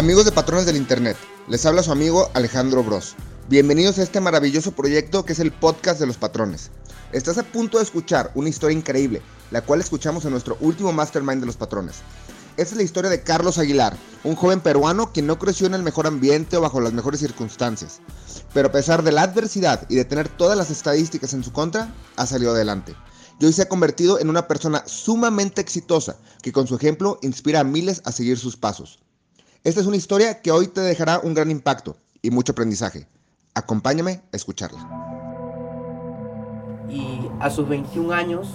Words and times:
Amigos 0.00 0.24
de 0.24 0.32
Patrones 0.32 0.64
del 0.64 0.78
Internet, 0.78 1.18
les 1.46 1.66
habla 1.66 1.82
su 1.82 1.92
amigo 1.92 2.30
Alejandro 2.32 2.82
Bros. 2.82 3.16
Bienvenidos 3.50 3.98
a 3.98 4.02
este 4.02 4.18
maravilloso 4.18 4.72
proyecto 4.72 5.26
que 5.26 5.34
es 5.34 5.40
el 5.40 5.52
podcast 5.52 6.00
de 6.00 6.06
los 6.06 6.16
patrones. 6.16 6.70
Estás 7.12 7.36
a 7.36 7.42
punto 7.42 7.76
de 7.76 7.84
escuchar 7.84 8.32
una 8.34 8.48
historia 8.48 8.78
increíble, 8.78 9.20
la 9.50 9.60
cual 9.60 9.78
escuchamos 9.80 10.24
en 10.24 10.30
nuestro 10.30 10.56
último 10.60 10.90
Mastermind 10.94 11.40
de 11.40 11.46
los 11.46 11.58
patrones. 11.58 11.96
Esta 12.56 12.72
es 12.72 12.76
la 12.78 12.82
historia 12.82 13.10
de 13.10 13.22
Carlos 13.22 13.58
Aguilar, 13.58 13.94
un 14.24 14.36
joven 14.36 14.60
peruano 14.60 15.12
que 15.12 15.20
no 15.20 15.38
creció 15.38 15.66
en 15.66 15.74
el 15.74 15.82
mejor 15.82 16.06
ambiente 16.06 16.56
o 16.56 16.62
bajo 16.62 16.80
las 16.80 16.94
mejores 16.94 17.20
circunstancias, 17.20 18.00
pero 18.54 18.68
a 18.68 18.72
pesar 18.72 19.02
de 19.02 19.12
la 19.12 19.24
adversidad 19.24 19.84
y 19.90 19.96
de 19.96 20.06
tener 20.06 20.30
todas 20.30 20.56
las 20.56 20.70
estadísticas 20.70 21.34
en 21.34 21.44
su 21.44 21.52
contra, 21.52 21.94
ha 22.16 22.24
salido 22.24 22.52
adelante. 22.52 22.94
Y 23.38 23.44
hoy 23.44 23.52
se 23.52 23.60
ha 23.60 23.68
convertido 23.68 24.18
en 24.18 24.30
una 24.30 24.48
persona 24.48 24.82
sumamente 24.86 25.60
exitosa, 25.60 26.16
que 26.40 26.52
con 26.52 26.66
su 26.66 26.74
ejemplo 26.74 27.18
inspira 27.20 27.60
a 27.60 27.64
miles 27.64 28.00
a 28.06 28.12
seguir 28.12 28.38
sus 28.38 28.56
pasos. 28.56 28.98
Esta 29.62 29.82
es 29.82 29.86
una 29.86 29.96
historia 29.96 30.40
que 30.40 30.50
hoy 30.50 30.68
te 30.68 30.80
dejará 30.80 31.18
un 31.18 31.34
gran 31.34 31.50
impacto 31.50 31.94
y 32.22 32.30
mucho 32.30 32.52
aprendizaje. 32.52 33.06
Acompáñame 33.54 34.22
a 34.32 34.36
escucharla. 34.36 34.88
Y 36.88 37.28
a 37.40 37.50
sus 37.50 37.68
21 37.68 38.10
años, 38.14 38.48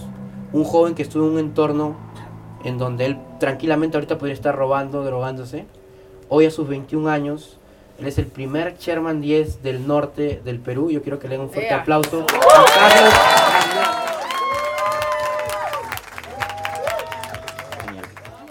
un 0.52 0.64
joven 0.64 0.96
que 0.96 1.04
estuvo 1.04 1.28
en 1.28 1.34
un 1.34 1.40
entorno 1.40 1.96
en 2.64 2.80
donde 2.80 3.06
él 3.06 3.20
tranquilamente 3.40 3.98
ahorita 3.98 4.18
podría 4.18 4.34
estar 4.34 4.56
robando, 4.56 5.04
drogándose, 5.04 5.68
hoy 6.28 6.48
a 6.48 6.52
sus 6.52 6.68
21 6.68 7.08
años, 7.08 7.60
él 8.00 8.08
es 8.08 8.18
el 8.18 8.26
primer 8.26 8.76
Chairman 8.80 9.22
10 9.22 9.62
del 9.62 9.86
norte 9.86 10.42
del 10.44 10.60
Perú. 10.60 10.90
Yo 10.90 11.04
quiero 11.04 11.20
que 11.20 11.28
le 11.28 11.36
den 11.36 11.46
un 11.46 11.52
fuerte 11.52 11.74
aplauso 11.74 12.26
a 12.26 12.66
Carlos 12.80 13.14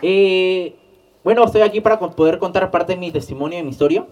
Eh, 0.07 0.77
bueno, 1.25 1.45
estoy 1.45 1.63
aquí 1.63 1.81
para 1.81 1.99
poder 1.99 2.39
contar 2.39 2.71
parte 2.71 2.93
de 2.93 2.99
mi 2.99 3.11
testimonio 3.11 3.59
y 3.59 3.63
mi 3.63 3.71
historia. 3.71 4.07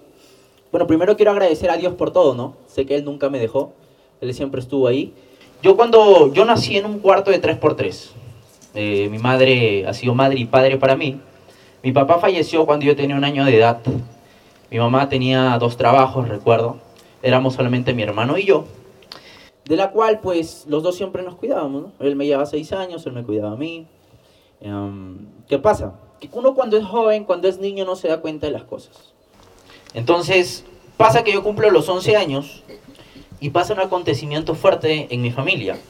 Bueno, 0.72 0.86
primero 0.86 1.14
quiero 1.16 1.32
agradecer 1.32 1.70
a 1.70 1.76
Dios 1.76 1.92
por 1.92 2.10
todo, 2.10 2.34
¿no? 2.34 2.54
Sé 2.66 2.86
que 2.86 2.94
Él 2.94 3.04
nunca 3.04 3.28
me 3.28 3.38
dejó, 3.38 3.74
Él 4.22 4.32
siempre 4.32 4.60
estuvo 4.60 4.88
ahí. 4.88 5.12
Yo 5.62 5.76
cuando, 5.76 6.32
yo 6.32 6.46
nací 6.46 6.78
en 6.78 6.86
un 6.86 6.98
cuarto 6.98 7.30
de 7.30 7.40
3x3. 7.40 8.10
Eh, 8.74 9.08
mi 9.10 9.18
madre 9.18 9.86
ha 9.86 9.92
sido 9.92 10.14
madre 10.14 10.40
y 10.40 10.46
padre 10.46 10.78
para 10.78 10.96
mí. 10.96 11.20
Mi 11.82 11.92
papá 11.92 12.18
falleció 12.18 12.64
cuando 12.64 12.86
yo 12.86 12.96
tenía 12.96 13.14
un 13.14 13.24
año 13.24 13.44
de 13.44 13.58
edad. 13.58 13.80
Mi 14.70 14.78
mamá 14.78 15.10
tenía 15.10 15.58
dos 15.58 15.76
trabajos, 15.76 16.28
recuerdo. 16.28 16.78
Éramos 17.22 17.54
solamente 17.54 17.92
mi 17.92 18.02
hermano 18.02 18.38
y 18.38 18.46
yo. 18.46 18.64
De 19.66 19.76
la 19.76 19.90
cual, 19.90 20.20
pues, 20.20 20.64
los 20.66 20.82
dos 20.82 20.96
siempre 20.96 21.22
nos 21.22 21.34
cuidábamos, 21.34 21.82
¿no? 21.82 21.92
Él 22.00 22.16
me 22.16 22.24
llevaba 22.24 22.46
seis 22.46 22.72
años, 22.72 23.06
él 23.06 23.12
me 23.12 23.22
cuidaba 23.22 23.52
a 23.52 23.56
mí. 23.56 23.86
Em, 24.60 25.26
¿Qué 25.46 25.58
pasa? 25.58 25.94
Que 26.22 26.28
uno 26.38 26.54
cuando 26.54 26.76
es 26.76 26.84
joven, 26.84 27.24
cuando 27.24 27.48
es 27.48 27.58
niño, 27.58 27.84
no 27.84 27.96
se 27.96 28.06
da 28.06 28.20
cuenta 28.20 28.46
de 28.46 28.52
las 28.52 28.62
cosas. 28.62 29.12
Entonces, 29.92 30.64
pasa 30.96 31.24
que 31.24 31.32
yo 31.32 31.42
cumplo 31.42 31.68
los 31.68 31.88
11 31.88 32.16
años 32.16 32.62
y 33.40 33.50
pasa 33.50 33.74
un 33.74 33.80
acontecimiento 33.80 34.54
fuerte 34.54 35.08
en 35.12 35.20
mi 35.20 35.32
familia. 35.32 35.80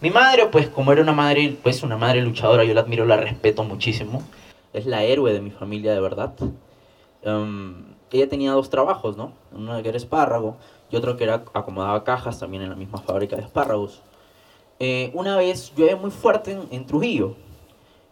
Mi 0.00 0.08
madre, 0.08 0.46
pues 0.46 0.70
como 0.70 0.92
era 0.92 1.02
una 1.02 1.12
madre, 1.12 1.54
pues 1.62 1.82
una 1.82 1.98
madre 1.98 2.22
luchadora, 2.22 2.64
yo 2.64 2.72
la 2.72 2.80
admiro, 2.80 3.04
la 3.04 3.18
respeto 3.18 3.64
muchísimo. 3.64 4.22
Es 4.72 4.86
la 4.86 5.04
héroe 5.04 5.30
de 5.34 5.42
mi 5.42 5.50
familia, 5.50 5.92
de 5.92 6.00
verdad. 6.00 6.32
Em, 7.20 7.84
ella 8.12 8.28
tenía 8.30 8.52
dos 8.52 8.70
trabajos, 8.70 9.18
¿no? 9.18 9.32
Uno 9.52 9.82
que 9.82 9.90
era 9.90 9.98
espárrago 9.98 10.56
y 10.90 10.96
otro 10.96 11.18
que 11.18 11.24
era 11.24 11.44
acomodaba 11.52 12.02
cajas 12.02 12.38
también 12.38 12.62
en 12.62 12.70
la 12.70 12.76
misma 12.76 12.98
fábrica 13.02 13.36
de 13.36 13.42
espárragos. 13.42 14.00
Eh, 14.80 15.10
una 15.12 15.36
vez 15.36 15.70
llueve 15.76 15.96
muy 15.96 16.10
fuerte 16.10 16.52
en, 16.52 16.62
en 16.70 16.86
Trujillo. 16.86 17.36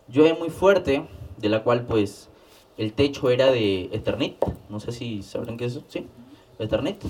Llueve 0.09 0.39
muy 0.39 0.51
fuerte, 0.51 1.07
de 1.37 1.49
la 1.49 1.63
cual 1.63 1.85
pues 1.85 2.29
el 2.77 2.93
techo 2.93 3.31
era 3.31 3.51
de 3.51 3.91
Eternit. 3.93 4.37
No 4.69 4.81
sé 4.81 4.93
si 4.93 5.23
sabrán 5.23 5.57
qué 5.57 5.67
es 5.67 5.73
eso. 5.73 5.85
Sí, 5.89 6.07
Eternit. 6.59 7.03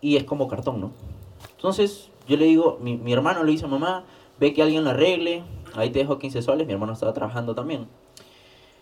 Y 0.00 0.16
es 0.16 0.24
como 0.24 0.48
cartón, 0.48 0.80
¿no? 0.80 0.92
Entonces 1.56 2.10
yo 2.28 2.36
le 2.36 2.46
digo, 2.46 2.78
mi, 2.80 2.96
mi 2.96 3.12
hermano 3.12 3.42
le 3.42 3.52
dice 3.52 3.64
a 3.64 3.68
mamá, 3.68 4.04
ve 4.38 4.52
que 4.52 4.62
alguien 4.62 4.84
lo 4.84 4.90
arregle. 4.90 5.42
Ahí 5.74 5.90
te 5.90 5.98
dejo 5.98 6.18
15 6.18 6.42
soles. 6.42 6.66
Mi 6.66 6.72
hermano 6.72 6.92
estaba 6.92 7.12
trabajando 7.12 7.54
también. 7.54 7.86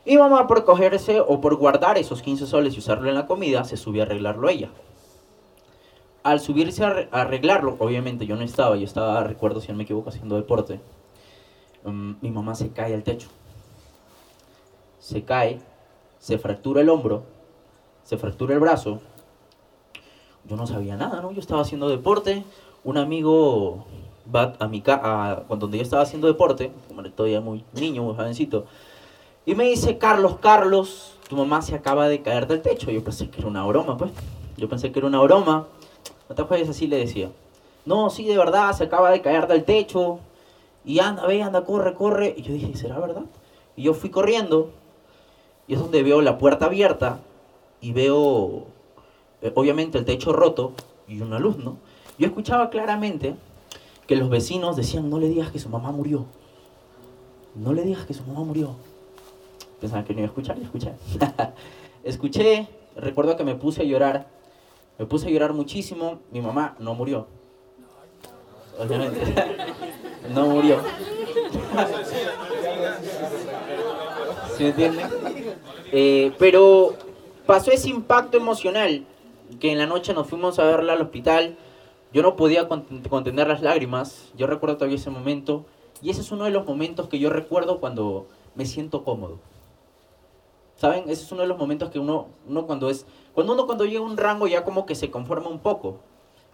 Y 0.04 0.16
mamá 0.16 0.46
por 0.46 0.64
cogerse 0.64 1.20
o 1.20 1.40
por 1.40 1.56
guardar 1.56 1.96
esos 1.96 2.22
15 2.22 2.46
soles 2.46 2.74
y 2.74 2.78
usarlo 2.78 3.08
en 3.08 3.14
la 3.14 3.26
comida, 3.26 3.64
se 3.64 3.76
subió 3.76 4.02
a 4.02 4.06
arreglarlo 4.06 4.48
ella. 4.48 4.70
Al 6.24 6.40
subirse 6.40 6.84
a 6.84 7.08
arreglarlo, 7.12 7.76
obviamente 7.78 8.26
yo 8.26 8.36
no 8.36 8.42
estaba, 8.42 8.76
yo 8.76 8.84
estaba, 8.84 9.22
recuerdo 9.24 9.60
si 9.60 9.68
no 9.68 9.78
me 9.78 9.84
equivoco, 9.84 10.08
haciendo 10.08 10.36
deporte. 10.36 10.80
Um, 11.84 12.16
mi 12.20 12.30
mamá 12.30 12.54
se 12.54 12.70
cae 12.70 12.94
al 12.94 13.02
techo 13.02 13.28
se 15.02 15.24
cae, 15.24 15.58
se 16.20 16.38
fractura 16.38 16.80
el 16.80 16.88
hombro, 16.88 17.24
se 18.04 18.16
fractura 18.16 18.54
el 18.54 18.60
brazo. 18.60 19.00
Yo 20.44 20.54
no 20.54 20.64
sabía 20.68 20.96
nada, 20.96 21.20
¿no? 21.20 21.32
Yo 21.32 21.40
estaba 21.40 21.62
haciendo 21.62 21.88
deporte, 21.88 22.44
un 22.84 22.96
amigo 22.98 23.84
va 24.32 24.54
a 24.60 24.68
mi 24.68 24.80
casa, 24.80 25.42
cuando 25.48 25.68
yo 25.68 25.82
estaba 25.82 26.02
haciendo 26.02 26.28
deporte, 26.28 26.70
como 26.86 27.02
todavía 27.10 27.40
muy 27.40 27.64
niño, 27.72 28.04
muy 28.04 28.14
jovencito, 28.14 28.66
y 29.44 29.56
me 29.56 29.64
dice, 29.64 29.98
Carlos, 29.98 30.36
Carlos, 30.40 31.18
tu 31.28 31.34
mamá 31.36 31.62
se 31.62 31.74
acaba 31.74 32.06
de 32.06 32.22
caer 32.22 32.46
del 32.46 32.62
techo. 32.62 32.92
Yo 32.92 33.02
pensé 33.02 33.28
que 33.28 33.40
era 33.40 33.48
una 33.48 33.66
broma, 33.66 33.96
pues. 33.96 34.12
Yo 34.56 34.68
pensé 34.68 34.92
que 34.92 35.00
era 35.00 35.08
una 35.08 35.20
broma. 35.20 35.66
No 36.28 36.34
te 36.36 36.44
juegues 36.44 36.68
así, 36.68 36.86
le 36.86 36.98
decía. 36.98 37.32
No, 37.84 38.08
sí, 38.08 38.24
de 38.24 38.38
verdad, 38.38 38.72
se 38.72 38.84
acaba 38.84 39.10
de 39.10 39.20
caer 39.20 39.48
del 39.48 39.64
techo. 39.64 40.20
Y 40.84 41.00
anda, 41.00 41.26
ve, 41.26 41.42
anda, 41.42 41.64
corre, 41.64 41.92
corre. 41.94 42.34
Y 42.36 42.42
yo 42.42 42.52
dije, 42.52 42.76
¿será 42.76 43.00
verdad? 43.00 43.24
Y 43.74 43.82
yo 43.82 43.94
fui 43.94 44.10
corriendo 44.10 44.70
es 45.74 45.80
donde 45.80 46.02
veo 46.02 46.20
la 46.20 46.38
puerta 46.38 46.66
abierta 46.66 47.20
y 47.80 47.92
veo, 47.92 48.66
eh, 49.40 49.52
obviamente, 49.54 49.98
el 49.98 50.04
techo 50.04 50.32
roto 50.32 50.72
y 51.08 51.20
una 51.20 51.38
luz, 51.38 51.56
¿no? 51.56 51.78
Yo 52.18 52.26
escuchaba 52.26 52.70
claramente 52.70 53.34
que 54.06 54.16
los 54.16 54.28
vecinos 54.28 54.76
decían, 54.76 55.08
no 55.08 55.18
le 55.18 55.28
digas 55.28 55.50
que 55.50 55.58
su 55.58 55.68
mamá 55.68 55.92
murió. 55.92 56.26
No 57.54 57.72
le 57.72 57.82
digas 57.82 58.06
que 58.06 58.14
su 58.14 58.22
mamá 58.24 58.40
murió. 58.40 58.76
Pensaban 59.80 60.04
que 60.04 60.12
no 60.12 60.20
iba 60.20 60.26
a 60.26 60.30
escuchar 60.30 60.58
escuché. 60.58 60.92
escuché, 62.04 62.68
recuerdo 62.96 63.36
que 63.36 63.44
me 63.44 63.54
puse 63.54 63.82
a 63.82 63.84
llorar. 63.84 64.28
Me 64.98 65.06
puse 65.06 65.26
a 65.26 65.30
llorar 65.30 65.52
muchísimo. 65.52 66.20
Mi 66.30 66.40
mamá 66.40 66.76
no 66.78 66.94
murió. 66.94 67.26
Obviamente. 68.78 69.20
no 70.34 70.46
murió. 70.46 70.76
¿Sí 74.56 74.64
me 74.64 74.68
entienden? 74.70 75.31
Eh, 75.92 76.32
pero 76.38 76.94
pasó 77.44 77.70
ese 77.70 77.90
impacto 77.90 78.38
emocional 78.38 79.04
que 79.60 79.70
en 79.70 79.78
la 79.78 79.86
noche 79.86 80.14
nos 80.14 80.26
fuimos 80.26 80.58
a 80.58 80.64
verla 80.64 80.94
al 80.94 81.02
hospital. 81.02 81.56
Yo 82.12 82.22
no 82.22 82.34
podía 82.36 82.66
contener 82.66 83.46
las 83.46 83.62
lágrimas. 83.62 84.32
Yo 84.36 84.46
recuerdo 84.46 84.76
todavía 84.76 84.96
ese 84.96 85.10
momento. 85.10 85.64
Y 86.02 86.10
ese 86.10 86.22
es 86.22 86.32
uno 86.32 86.44
de 86.44 86.50
los 86.50 86.66
momentos 86.66 87.08
que 87.08 87.18
yo 87.18 87.30
recuerdo 87.30 87.78
cuando 87.78 88.26
me 88.54 88.66
siento 88.66 89.04
cómodo. 89.04 89.38
¿Saben? 90.76 91.04
Ese 91.04 91.22
es 91.22 91.32
uno 91.32 91.42
de 91.42 91.48
los 91.48 91.58
momentos 91.58 91.90
que 91.90 91.98
uno, 91.98 92.28
uno 92.48 92.66
cuando 92.66 92.90
es... 92.90 93.06
Cuando 93.34 93.52
uno 93.52 93.66
cuando 93.66 93.84
llega 93.84 94.00
a 94.00 94.02
un 94.02 94.16
rango 94.16 94.46
ya 94.46 94.64
como 94.64 94.84
que 94.84 94.94
se 94.94 95.10
conforma 95.10 95.48
un 95.48 95.60
poco. 95.60 96.00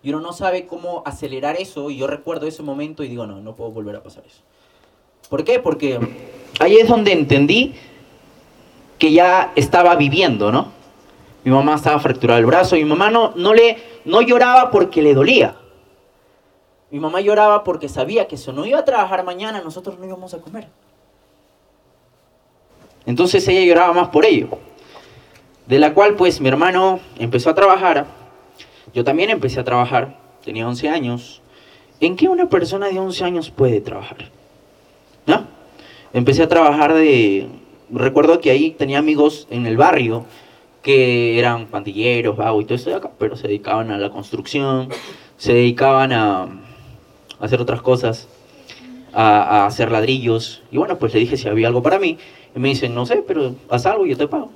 Y 0.02 0.10
uno 0.10 0.20
no 0.20 0.32
sabe 0.32 0.66
cómo 0.66 1.02
acelerar 1.06 1.56
eso. 1.56 1.90
Y 1.90 1.96
yo 1.96 2.06
recuerdo 2.06 2.46
ese 2.46 2.62
momento 2.62 3.04
y 3.04 3.08
digo, 3.08 3.26
no, 3.26 3.40
no 3.40 3.54
puedo 3.54 3.70
volver 3.70 3.96
a 3.96 4.02
pasar 4.02 4.24
eso. 4.26 4.42
¿Por 5.28 5.44
qué? 5.44 5.58
Porque 5.60 5.98
ahí 6.60 6.76
es 6.76 6.88
donde 6.88 7.12
entendí 7.12 7.74
que 8.98 9.12
ya 9.12 9.52
estaba 9.54 9.94
viviendo, 9.96 10.50
¿no? 10.50 10.72
Mi 11.44 11.52
mamá 11.52 11.76
estaba 11.76 11.98
fracturada 12.00 12.38
el 12.40 12.46
brazo, 12.46 12.76
mi 12.76 12.84
mamá 12.84 13.10
no, 13.10 13.32
no, 13.36 13.54
le, 13.54 13.78
no 14.04 14.20
lloraba 14.20 14.70
porque 14.70 15.02
le 15.02 15.14
dolía. 15.14 15.56
Mi 16.90 16.98
mamá 16.98 17.20
lloraba 17.20 17.64
porque 17.64 17.88
sabía 17.88 18.26
que 18.26 18.36
si 18.36 18.50
no 18.52 18.66
iba 18.66 18.78
a 18.78 18.84
trabajar 18.84 19.24
mañana, 19.24 19.60
nosotros 19.62 19.98
no 19.98 20.06
íbamos 20.06 20.34
a 20.34 20.38
comer. 20.38 20.68
Entonces 23.06 23.46
ella 23.48 23.64
lloraba 23.64 23.92
más 23.92 24.08
por 24.08 24.24
ello. 24.24 24.48
De 25.66 25.78
la 25.78 25.94
cual 25.94 26.14
pues 26.14 26.40
mi 26.40 26.48
hermano 26.48 26.98
empezó 27.18 27.50
a 27.50 27.54
trabajar. 27.54 28.06
Yo 28.94 29.04
también 29.04 29.30
empecé 29.30 29.60
a 29.60 29.64
trabajar. 29.64 30.18
Tenía 30.44 30.66
11 30.66 30.88
años. 30.88 31.42
¿En 32.00 32.16
qué 32.16 32.28
una 32.28 32.48
persona 32.48 32.88
de 32.88 32.98
11 32.98 33.24
años 33.24 33.50
puede 33.50 33.80
trabajar? 33.80 34.30
¿No? 35.26 35.46
Empecé 36.12 36.42
a 36.42 36.48
trabajar 36.48 36.94
de, 36.94 37.48
recuerdo 37.90 38.40
que 38.40 38.50
ahí 38.50 38.70
tenía 38.70 38.98
amigos 38.98 39.46
en 39.50 39.66
el 39.66 39.76
barrio 39.76 40.26
que 40.82 41.38
eran 41.38 41.66
pandilleros, 41.66 42.36
vago 42.36 42.60
y 42.60 42.64
todo 42.64 42.76
eso 42.76 42.90
de 42.90 42.96
acá, 42.96 43.10
pero 43.18 43.36
se 43.36 43.48
dedicaban 43.48 43.90
a 43.90 43.98
la 43.98 44.10
construcción, 44.10 44.88
se 45.36 45.52
dedicaban 45.52 46.12
a, 46.12 46.48
hacer 47.40 47.60
otras 47.60 47.82
cosas, 47.82 48.28
a, 49.12 49.66
hacer 49.66 49.90
ladrillos. 49.90 50.62
Y 50.70 50.78
bueno, 50.78 50.98
pues 50.98 51.14
le 51.14 51.20
dije 51.20 51.36
si 51.36 51.48
había 51.48 51.68
algo 51.68 51.82
para 51.82 51.98
mí. 51.98 52.18
Y 52.54 52.58
me 52.58 52.68
dicen, 52.68 52.94
no 52.94 53.06
sé, 53.06 53.22
pero 53.26 53.54
haz 53.68 53.86
algo 53.86 54.06
y 54.06 54.10
yo 54.10 54.16
te 54.16 54.28
pago. 54.28 54.50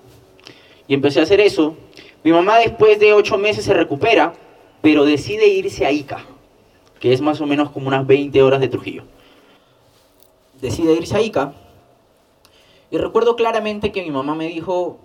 Y 0.89 0.95
empecé 0.95 1.21
a 1.21 1.25
hacer 1.25 1.41
eso. 1.41 1.77
Mi 2.25 2.33
mamá 2.33 2.59
después 2.59 2.99
de 2.99 3.13
ocho 3.13 3.37
meses 3.37 3.65
se 3.65 3.75
recupera, 3.75 4.33
pero 4.81 5.05
decide 5.05 5.49
irse 5.49 5.87
a 5.87 5.93
Ica, 5.93 6.25
que 7.01 7.13
es 7.13 7.21
más 7.21 7.41
o 7.41 7.47
menos 7.47 7.71
como 7.71 7.89
unas 7.89 8.07
20 8.07 8.43
horas 8.43 8.61
de 8.61 8.69
Trujillo. 8.69 9.05
Decide 10.61 10.95
irse 10.95 11.17
a 11.17 11.21
Ica 11.21 11.53
y 12.93 12.99
recuerdo 12.99 13.37
claramente 13.37 13.91
que 13.91 14.03
mi 14.03 14.11
mamá 14.11 14.35
me 14.35 14.47
dijo, 14.49 14.99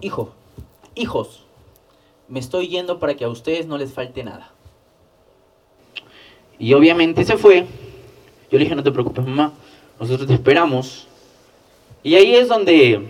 hijo, 0.00 0.32
hijos, 0.94 1.44
me 2.28 2.40
estoy 2.40 2.68
yendo 2.68 2.98
para 2.98 3.14
que 3.14 3.26
a 3.26 3.28
ustedes 3.28 3.66
no 3.66 3.76
les 3.76 3.92
falte 3.92 4.24
nada. 4.24 4.54
Y 6.58 6.72
obviamente 6.72 7.26
se 7.26 7.36
fue. 7.36 7.66
Yo 8.50 8.58
le 8.58 8.60
dije, 8.60 8.74
no 8.74 8.82
te 8.82 8.90
preocupes, 8.90 9.26
mamá, 9.26 9.52
nosotros 10.00 10.26
te 10.26 10.32
esperamos. 10.32 11.08
Y 12.02 12.14
ahí 12.14 12.34
es 12.34 12.48
donde 12.48 13.06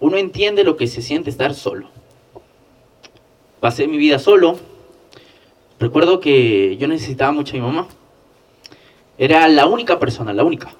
uno 0.00 0.16
entiende 0.16 0.64
lo 0.64 0.78
que 0.78 0.86
se 0.86 1.02
siente 1.02 1.28
estar 1.28 1.52
solo. 1.52 1.90
Pasé 3.60 3.86
mi 3.88 3.98
vida 3.98 4.18
solo. 4.18 4.56
Recuerdo 5.78 6.20
que 6.20 6.78
yo 6.78 6.88
necesitaba 6.88 7.30
mucho 7.30 7.54
a 7.54 7.60
mi 7.60 7.66
mamá. 7.66 7.88
Era 9.18 9.46
la 9.48 9.66
única 9.66 9.98
persona, 9.98 10.32
la 10.32 10.44
única. 10.44 10.74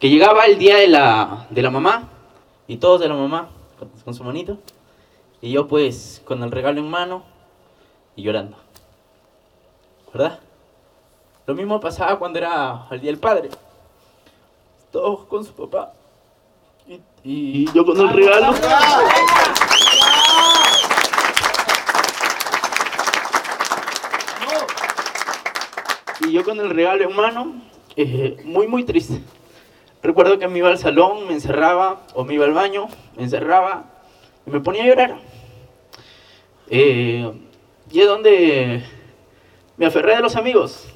Que 0.00 0.08
llegaba 0.08 0.46
el 0.46 0.58
día 0.58 0.78
de 0.78 0.88
la, 0.88 1.46
de 1.50 1.60
la 1.60 1.70
mamá 1.70 2.08
y 2.66 2.78
todos 2.78 3.02
de 3.02 3.08
la 3.08 3.14
mamá 3.14 3.50
con 4.02 4.14
su 4.14 4.24
manito. 4.24 4.56
Y 5.42 5.52
yo 5.52 5.68
pues 5.68 6.22
con 6.24 6.42
el 6.42 6.50
regalo 6.50 6.80
en 6.80 6.88
mano 6.88 7.22
y 8.16 8.22
llorando. 8.22 8.56
¿Verdad? 10.10 10.40
Lo 11.46 11.54
mismo 11.54 11.78
pasaba 11.80 12.18
cuando 12.18 12.38
era 12.38 12.86
el 12.90 13.00
Día 13.00 13.10
del 13.10 13.20
Padre. 13.20 13.50
Todos 14.90 15.26
con 15.26 15.44
su 15.44 15.52
papá. 15.52 15.92
Y, 17.22 17.70
yo 17.72 17.84
con 17.84 18.00
el 18.00 18.08
regalo. 18.08 18.54
Y 26.20 26.32
yo 26.32 26.42
con 26.42 26.58
el 26.58 26.70
regalo 26.70 27.04
en 27.04 27.16
mano, 27.16 27.54
eh, 27.96 28.38
muy, 28.44 28.66
muy 28.66 28.84
triste. 28.84 29.22
Recuerdo 30.02 30.38
que 30.38 30.48
me 30.48 30.58
iba 30.58 30.70
al 30.70 30.78
salón, 30.78 31.26
me 31.26 31.34
encerraba, 31.34 32.00
o 32.14 32.24
me 32.24 32.34
iba 32.34 32.46
al 32.46 32.54
baño, 32.54 32.88
me 33.16 33.24
encerraba 33.24 33.84
y 34.46 34.50
me 34.50 34.60
ponía 34.60 34.84
a 34.84 34.86
llorar. 34.86 35.18
Eh, 36.70 37.30
y 37.90 38.00
es 38.00 38.06
donde 38.06 38.82
me 39.76 39.86
aferré 39.86 40.16
de 40.16 40.22
los 40.22 40.36
amigos. 40.36 40.86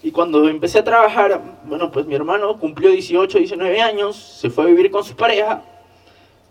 Y 0.00 0.12
cuando 0.12 0.48
empecé 0.48 0.78
a 0.78 0.84
trabajar, 0.84 1.40
bueno, 1.64 1.90
pues 1.90 2.06
mi 2.06 2.14
hermano 2.14 2.56
cumplió 2.58 2.90
18, 2.90 3.38
19 3.38 3.80
años, 3.80 4.14
se 4.16 4.48
fue 4.48 4.64
a 4.64 4.66
vivir 4.68 4.92
con 4.92 5.02
su 5.02 5.16
pareja 5.16 5.62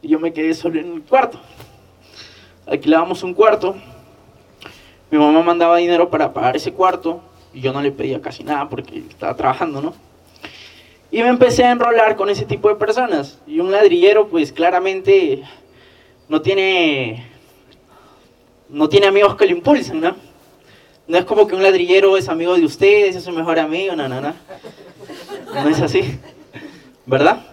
y 0.01 0.09
yo 0.09 0.19
me 0.19 0.33
quedé 0.33 0.53
solo 0.53 0.79
en 0.81 0.95
el 0.95 1.01
cuarto. 1.01 1.39
Alquilábamos 2.65 3.23
un 3.23 3.33
cuarto, 3.33 3.75
mi 5.09 5.17
mamá 5.17 5.41
mandaba 5.41 5.77
dinero 5.77 6.09
para 6.09 6.33
pagar 6.33 6.57
ese 6.57 6.73
cuarto 6.73 7.21
y 7.53 7.61
yo 7.61 7.71
no 7.71 7.81
le 7.81 7.93
pedía 7.93 8.21
casi 8.21 8.43
nada 8.43 8.67
porque 8.67 8.97
estaba 8.97 9.33
trabajando, 9.37 9.81
¿no? 9.81 10.06
Y 11.09 11.21
me 11.21 11.29
empecé 11.29 11.63
a 11.63 11.71
enrolar 11.71 12.15
con 12.15 12.29
ese 12.29 12.45
tipo 12.45 12.67
de 12.67 12.75
personas. 12.75 13.39
Y 13.47 13.59
un 13.59 13.71
ladrillero, 13.71 14.27
pues 14.27 14.51
claramente 14.51 15.43
no 16.27 16.41
tiene, 16.41 17.25
no 18.69 18.89
tiene 18.89 19.07
amigos 19.07 19.35
que 19.35 19.45
lo 19.45 19.51
impulsen, 19.51 20.01
¿no? 20.01 20.15
No 21.07 21.17
es 21.17 21.23
como 21.23 21.47
que 21.47 21.55
un 21.55 21.63
ladrillero 21.63 22.17
es 22.17 22.27
amigo 22.27 22.55
de 22.55 22.65
ustedes, 22.65 23.15
es 23.15 23.23
su 23.23 23.31
mejor 23.31 23.59
amigo, 23.59 23.95
no, 23.95 24.09
no, 24.09 24.19
no. 24.19 24.33
No 25.53 25.69
es 25.69 25.79
así, 25.79 26.19
¿verdad? 27.05 27.45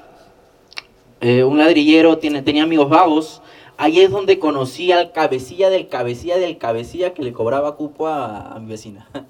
Eh, 1.20 1.44
un 1.44 1.58
ladrillero 1.58 2.18
tiene, 2.18 2.42
tenía 2.42 2.64
amigos 2.64 2.88
vagos. 2.88 3.40
Ahí 3.76 4.00
es 4.00 4.10
donde 4.10 4.40
conocí 4.40 4.90
al 4.90 5.12
cabecilla 5.12 5.70
del 5.70 5.88
cabecilla 5.88 6.36
del 6.36 6.58
cabecilla 6.58 7.14
que 7.14 7.22
le 7.22 7.32
cobraba 7.32 7.76
cupo 7.76 8.08
a, 8.08 8.54
a 8.54 8.58
mi 8.58 8.66
vecina. 8.66 9.08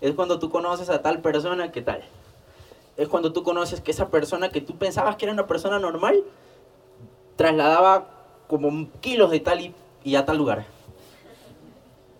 Es 0.00 0.14
cuando 0.14 0.40
tú 0.40 0.50
conoces 0.50 0.90
a 0.90 1.00
tal 1.00 1.20
persona 1.20 1.70
que 1.70 1.80
tal. 1.80 2.02
Es 2.96 3.08
cuando 3.08 3.32
tú 3.32 3.42
conoces 3.42 3.80
que 3.80 3.90
esa 3.90 4.10
persona 4.10 4.50
que 4.50 4.60
tú 4.60 4.76
pensabas 4.76 5.16
que 5.16 5.24
era 5.24 5.32
una 5.32 5.46
persona 5.46 5.78
normal, 5.78 6.24
trasladaba 7.36 8.08
como 8.48 8.88
kilos 9.00 9.30
de 9.30 9.40
tal 9.40 9.74
y, 10.04 10.14
a 10.14 10.24
tal 10.24 10.36
lugar. 10.36 10.66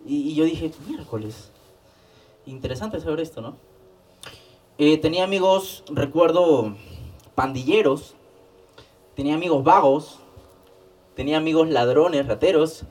Y, 0.07 0.35
yo 0.35 0.45
dije, 0.45 0.73
miércoles, 0.89 1.51
interesante 2.47 3.01
saber 3.01 3.21
esto, 3.21 3.41
¿no? 3.41 3.57
Eh, 4.79 4.99
tenía 4.99 5.25
amigos, 5.25 5.85
recuerdo, 5.89 6.75
pandilleros, 7.35 8.15
tenía 9.15 9.35
amigos 9.35 9.63
vagos, 9.63 10.19
tenía 11.15 11.37
amigos 11.37 11.69
ladrones, 11.69 12.27
rateros, 12.27 12.85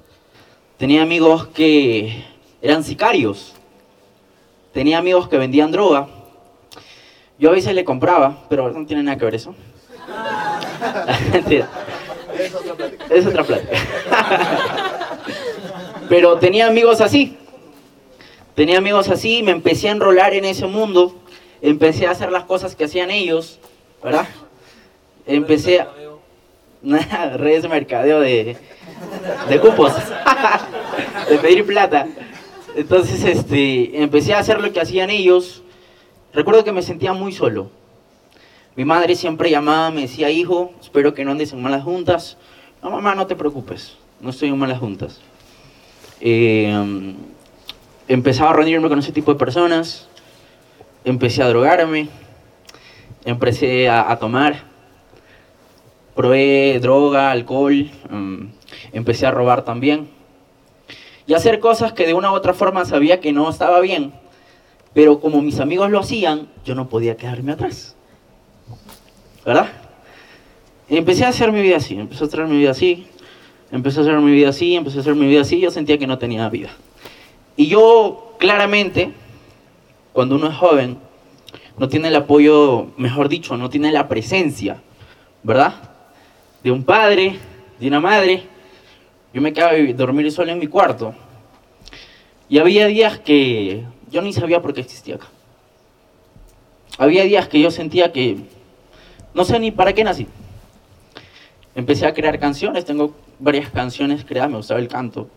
tenía 0.77 1.01
amigos 1.01 1.47
que 1.47 2.23
eran 2.61 2.83
sicarios, 2.83 3.53
tenía 4.71 4.99
amigos 4.99 5.27
que 5.27 5.37
vendían 5.37 5.71
droga. 5.71 6.07
Yo 7.41 7.49
a 7.49 7.53
veces 7.53 7.73
le 7.73 7.83
compraba, 7.83 8.43
pero 8.49 8.69
no 8.69 8.85
tiene 8.85 9.01
nada 9.01 9.17
que 9.17 9.25
ver 9.25 9.35
eso. 9.35 9.55
Es 12.37 12.55
otra 12.55 12.75
plática. 12.75 13.05
Es 13.09 13.25
otra 13.25 13.43
plática. 13.43 13.73
Pero 16.09 16.37
tenía 16.37 16.67
amigos 16.67 17.01
así. 17.01 17.37
Tenía 18.55 18.77
amigos 18.77 19.09
así, 19.09 19.43
me 19.43 19.51
empecé 19.51 19.89
a 19.89 19.91
enrolar 19.91 20.33
en 20.33 20.45
ese 20.45 20.65
mundo, 20.65 21.19
empecé 21.61 22.07
a 22.07 22.11
hacer 22.11 22.31
las 22.31 22.45
cosas 22.45 22.73
que 22.75 22.85
hacían 22.85 23.11
ellos, 23.11 23.59
¿verdad? 24.03 24.27
Empecé 25.25 25.81
a... 25.81 25.89
redes 27.37 27.63
de 27.63 27.69
mercadeo 27.69 28.21
de, 28.21 28.55
de 29.49 29.59
cupos, 29.59 29.93
de 31.29 31.37
pedir 31.37 31.65
plata. 31.65 32.07
Entonces, 32.75 33.23
este, 33.25 34.01
empecé 34.01 34.33
a 34.33 34.39
hacer 34.39 34.61
lo 34.61 34.71
que 34.71 34.79
hacían 34.79 35.09
ellos. 35.09 35.63
Recuerdo 36.33 36.63
que 36.63 36.71
me 36.71 36.81
sentía 36.81 37.13
muy 37.13 37.31
solo. 37.31 37.69
Mi 38.75 38.85
madre 38.85 39.15
siempre 39.15 39.49
llamaba, 39.49 39.91
me 39.91 40.01
decía, 40.01 40.29
hijo, 40.29 40.73
espero 40.79 41.13
que 41.13 41.25
no 41.25 41.31
andes 41.31 41.51
en 41.51 41.61
malas 41.61 41.83
juntas. 41.83 42.37
No, 42.81 42.89
mamá, 42.89 43.15
no 43.15 43.27
te 43.27 43.35
preocupes, 43.35 43.97
no 44.21 44.29
estoy 44.29 44.49
en 44.49 44.57
malas 44.57 44.79
juntas. 44.79 45.19
Eh, 46.21 47.15
empezaba 48.07 48.51
a 48.51 48.53
reunirme 48.53 48.87
con 48.87 48.99
ese 48.99 49.11
tipo 49.11 49.33
de 49.33 49.39
personas, 49.39 50.07
empecé 51.03 51.43
a 51.43 51.49
drogarme, 51.49 52.09
empecé 53.25 53.89
a, 53.89 54.17
tomar, 54.17 54.63
probé 56.15 56.79
droga, 56.81 57.31
alcohol, 57.31 57.91
mm, 58.09 58.45
empecé 58.93 59.25
a 59.25 59.31
robar 59.31 59.63
también 59.63 60.09
y 61.27 61.33
hacer 61.33 61.59
cosas 61.59 61.93
que 61.93 62.05
de 62.05 62.13
una 62.13 62.31
u 62.31 62.35
otra 62.35 62.53
forma 62.53 62.85
sabía 62.85 63.19
que 63.19 63.31
no 63.31 63.49
estaba 63.49 63.79
bien, 63.79 64.13
pero 64.93 65.19
como 65.19 65.41
mis 65.41 65.59
amigos 65.59 65.89
lo 65.89 65.99
hacían, 65.99 66.49
yo 66.65 66.75
no 66.75 66.89
podía 66.89 67.15
quedarme 67.15 67.53
atrás. 67.53 67.95
¿Verdad? 69.45 69.71
Empecé 70.89 71.25
a 71.25 71.29
hacer 71.29 71.51
mi 71.51 71.61
vida 71.61 71.77
así, 71.77 71.95
empecé 71.97 72.23
a 72.23 72.27
hacer 72.27 72.45
mi 72.47 72.57
vida 72.57 72.71
así, 72.71 73.07
empecé 73.71 73.99
a 73.99 74.03
hacer 74.03 74.19
mi 74.19 74.31
vida 74.31 74.49
así, 74.49 74.75
empecé 74.75 74.97
a 74.97 75.01
hacer 75.01 75.15
mi 75.15 75.27
vida 75.27 75.41
así, 75.41 75.59
yo 75.59 75.71
sentía 75.71 75.97
que 75.97 76.07
no 76.07 76.17
tenía 76.17 76.49
vida. 76.49 76.69
Y 77.55 77.67
yo 77.67 78.35
claramente, 78.37 79.13
cuando 80.11 80.35
uno 80.35 80.47
es 80.47 80.55
joven, 80.55 80.97
no 81.77 81.87
tiene 81.87 82.09
el 82.09 82.15
apoyo, 82.15 82.87
mejor 82.97 83.29
dicho, 83.29 83.55
no 83.57 83.69
tiene 83.69 83.91
la 83.91 84.07
presencia, 84.07 84.81
¿verdad? 85.43 85.75
De 86.63 86.71
un 86.71 86.83
padre, 86.83 87.39
de 87.79 87.87
una 87.87 87.99
madre. 87.99 88.43
Yo 89.33 89.41
me 89.41 89.53
quedaba 89.53 89.73
dormir 89.95 90.31
solo 90.31 90.51
en 90.51 90.59
mi 90.59 90.67
cuarto. 90.67 91.15
Y 92.49 92.59
había 92.59 92.87
días 92.87 93.17
que 93.19 93.85
yo 94.11 94.21
ni 94.21 94.33
sabía 94.33 94.61
por 94.61 94.73
qué 94.73 94.81
existía 94.81 95.15
acá. 95.15 95.27
Había 96.97 97.23
días 97.23 97.47
que 97.47 97.59
yo 97.59 97.71
sentía 97.71 98.11
que 98.11 98.37
no 99.33 99.45
sé 99.45 99.59
ni 99.59 99.71
para 99.71 99.93
qué 99.93 100.03
nací. 100.03 100.27
Empecé 101.73 102.05
a 102.05 102.13
crear 102.13 102.37
canciones, 102.37 102.83
tengo 102.83 103.15
varias 103.39 103.69
canciones 103.69 104.25
creadas, 104.25 104.51
me 104.51 104.57
gustaba 104.57 104.79
el 104.79 104.89
canto. 104.89 105.29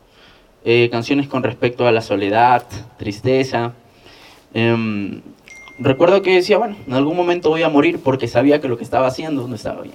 Eh, 0.64 0.88
canciones 0.90 1.28
con 1.28 1.42
respecto 1.42 1.86
a 1.86 1.92
la 1.92 2.00
soledad, 2.00 2.64
tristeza. 2.98 3.72
Em, 4.52 5.22
recuerdo 5.78 6.22
que 6.22 6.34
decía, 6.34 6.58
bueno, 6.58 6.76
en 6.86 6.94
algún 6.94 7.16
momento 7.16 7.50
voy 7.50 7.62
a 7.62 7.68
morir 7.68 8.00
porque 8.02 8.26
sabía 8.26 8.60
que 8.60 8.68
lo 8.68 8.76
que 8.76 8.84
estaba 8.84 9.06
haciendo 9.06 9.46
no 9.46 9.54
estaba 9.54 9.82
bien. 9.82 9.94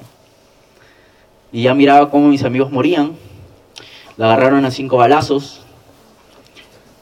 Y 1.52 1.64
ya 1.64 1.74
miraba 1.74 2.10
cómo 2.10 2.28
mis 2.28 2.44
amigos 2.44 2.72
morían. 2.72 3.14
La 4.16 4.28
agarraron 4.28 4.64
a 4.66 4.72
cinco 4.72 4.98
balazos. 4.98 5.66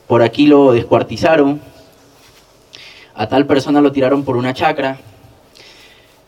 Por 0.08 0.22
aquí 0.22 0.48
lo 0.48 0.72
descuartizaron. 0.72 1.62
A 3.14 3.28
tal 3.28 3.46
persona 3.46 3.82
lo 3.82 3.92
tiraron 3.92 4.24
por 4.24 4.38
una 4.38 4.54
chacra. 4.54 5.00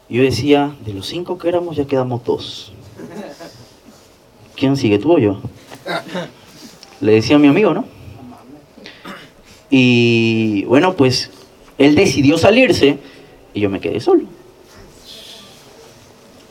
Yo 0.10 0.24
decía, 0.24 0.76
de 0.86 0.94
los 0.94 1.06
cinco 1.06 1.38
que 1.38 1.50
éramos 1.50 1.76
ya 1.76 1.86
quedamos 1.86 2.24
dos. 2.24 2.74
¿quién 4.60 4.76
sigue 4.76 5.00
tú 5.00 5.14
o 5.14 5.18
yo? 5.18 5.40
Le 7.00 7.14
decía 7.14 7.38
a 7.38 7.40
mi 7.40 7.48
amigo, 7.48 7.74
¿no? 7.74 7.86
Y 9.70 10.66
bueno, 10.66 10.96
pues 10.96 11.32
él 11.78 11.96
decidió 11.96 12.38
salirse 12.38 12.98
y 13.54 13.62
yo 13.62 13.70
me 13.70 13.80
quedé 13.80 14.02
solo. 14.02 14.24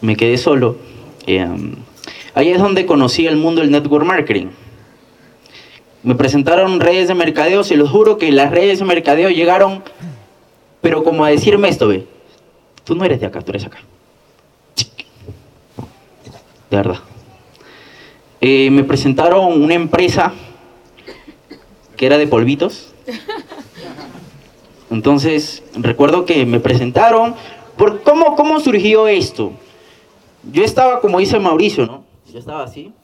Me 0.00 0.16
quedé 0.16 0.38
solo. 0.38 0.78
Em, 1.26 1.75
ahí 2.35 2.49
es 2.49 2.58
donde 2.58 2.87
conocí 2.87 3.26
el 3.26 3.37
mundo 3.37 3.61
del 3.61 3.70
network 3.70 4.06
marketing. 4.06 4.47
Me 6.08 6.14
presentaron 6.14 6.80
redes 6.80 7.06
de 7.06 7.14
mercadeo, 7.14 7.62
se 7.62 7.76
los 7.76 7.90
juro 7.90 8.16
que 8.16 8.32
las 8.32 8.50
redes 8.50 8.78
de 8.78 8.86
mercadeo 8.86 9.28
llegaron, 9.28 9.82
pero 10.80 11.04
como 11.04 11.22
a 11.22 11.28
decirme 11.28 11.68
esto, 11.68 11.86
ve, 11.86 12.06
tú 12.84 12.94
no 12.94 13.04
eres 13.04 13.20
de 13.20 13.26
acá, 13.26 13.42
tú 13.42 13.50
eres 13.50 13.66
acá. 13.66 13.76
De 16.70 16.76
verdad. 16.78 17.00
eh, 18.40 18.70
me 18.70 18.84
presentaron 18.84 19.60
una 19.62 19.74
empresa 19.74 20.32
que 21.94 22.06
era 22.06 22.16
de 22.16 22.26
polvitos. 22.26 22.94
Entonces, 24.90 25.62
recuerdo 25.74 26.24
que 26.24 26.46
me 26.46 26.58
presentaron. 26.58 27.34
Por, 27.76 28.00
¿cómo, 28.02 28.34
¿Cómo 28.34 28.60
surgió 28.60 29.08
esto? 29.08 29.52
Yo 30.50 30.64
estaba, 30.64 31.02
como 31.02 31.18
dice 31.18 31.38
Mauricio, 31.38 31.84
¿no? 31.84 32.04
Yo 32.32 32.38
estaba 32.38 32.62
así. 32.64 32.94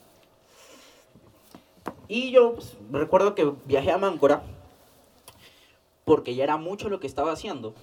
Y 2.07 2.31
yo 2.31 2.55
pues, 2.55 2.77
recuerdo 2.91 3.35
que 3.35 3.51
viajé 3.65 3.91
a 3.91 3.97
Máncora 3.97 4.43
porque 6.03 6.35
ya 6.35 6.43
era 6.43 6.57
mucho 6.57 6.89
lo 6.89 6.99
que 6.99 7.07
estaba 7.07 7.31
haciendo. 7.31 7.73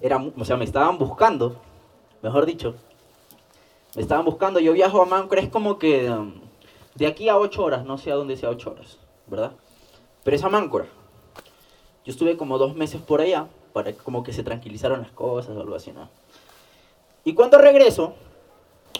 Era, 0.00 0.18
o 0.18 0.44
sea, 0.44 0.56
me 0.56 0.64
estaban 0.64 0.98
buscando, 0.98 1.56
mejor 2.22 2.46
dicho. 2.46 2.74
Me 3.94 4.02
estaban 4.02 4.24
buscando. 4.24 4.60
Yo 4.60 4.72
viajo 4.72 5.02
a 5.02 5.06
Máncora, 5.06 5.40
es 5.40 5.48
como 5.48 5.78
que 5.78 6.10
um, 6.10 6.34
de 6.94 7.06
aquí 7.06 7.28
a 7.28 7.38
ocho 7.38 7.64
horas, 7.64 7.84
no 7.84 7.98
sé 7.98 8.12
a 8.12 8.14
dónde 8.14 8.36
sea 8.36 8.50
ocho 8.50 8.70
horas, 8.70 8.98
¿verdad? 9.26 9.52
Pero 10.22 10.36
es 10.36 10.44
a 10.44 10.48
Máncora. 10.48 10.86
Yo 12.04 12.12
estuve 12.12 12.36
como 12.36 12.58
dos 12.58 12.76
meses 12.76 13.00
por 13.00 13.20
allá 13.20 13.48
para 13.72 13.92
como 13.92 14.22
que 14.22 14.32
se 14.32 14.44
tranquilizaron 14.44 15.00
las 15.00 15.10
cosas 15.10 15.56
o 15.56 15.60
algo 15.60 15.74
así, 15.74 15.92
¿no? 15.92 16.08
Y 17.24 17.34
cuando 17.34 17.58
regreso, 17.58 18.14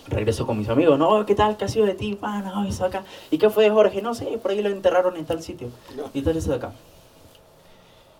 regreso 0.07 0.47
con 0.47 0.59
mis 0.59 0.69
amigos, 0.69 0.99
no, 0.99 1.25
¿qué 1.27 1.35
tal? 1.35 1.57
¿Qué 1.57 1.65
ha 1.65 1.69
sido 1.69 1.87
de 1.87 1.95
ti? 1.95 2.19
No, 2.21 2.65
eso 2.65 2.85
acá. 2.85 3.05
¿Y 3.31 3.39
qué 3.39 3.51
fue 3.51 3.65
de 3.65 3.71
Jorge? 3.71 4.03
No 4.03 4.15
sé, 4.15 4.27
por 4.39 4.51
ahí 4.51 4.63
lo 4.63 4.69
enterraron 4.69 5.17
en 5.17 5.25
tal 5.25 5.43
sitio. 5.43 5.69
Y 6.15 6.23
tal 6.23 6.37
eso 6.37 6.51
de 6.51 6.57
acá. 6.57 6.73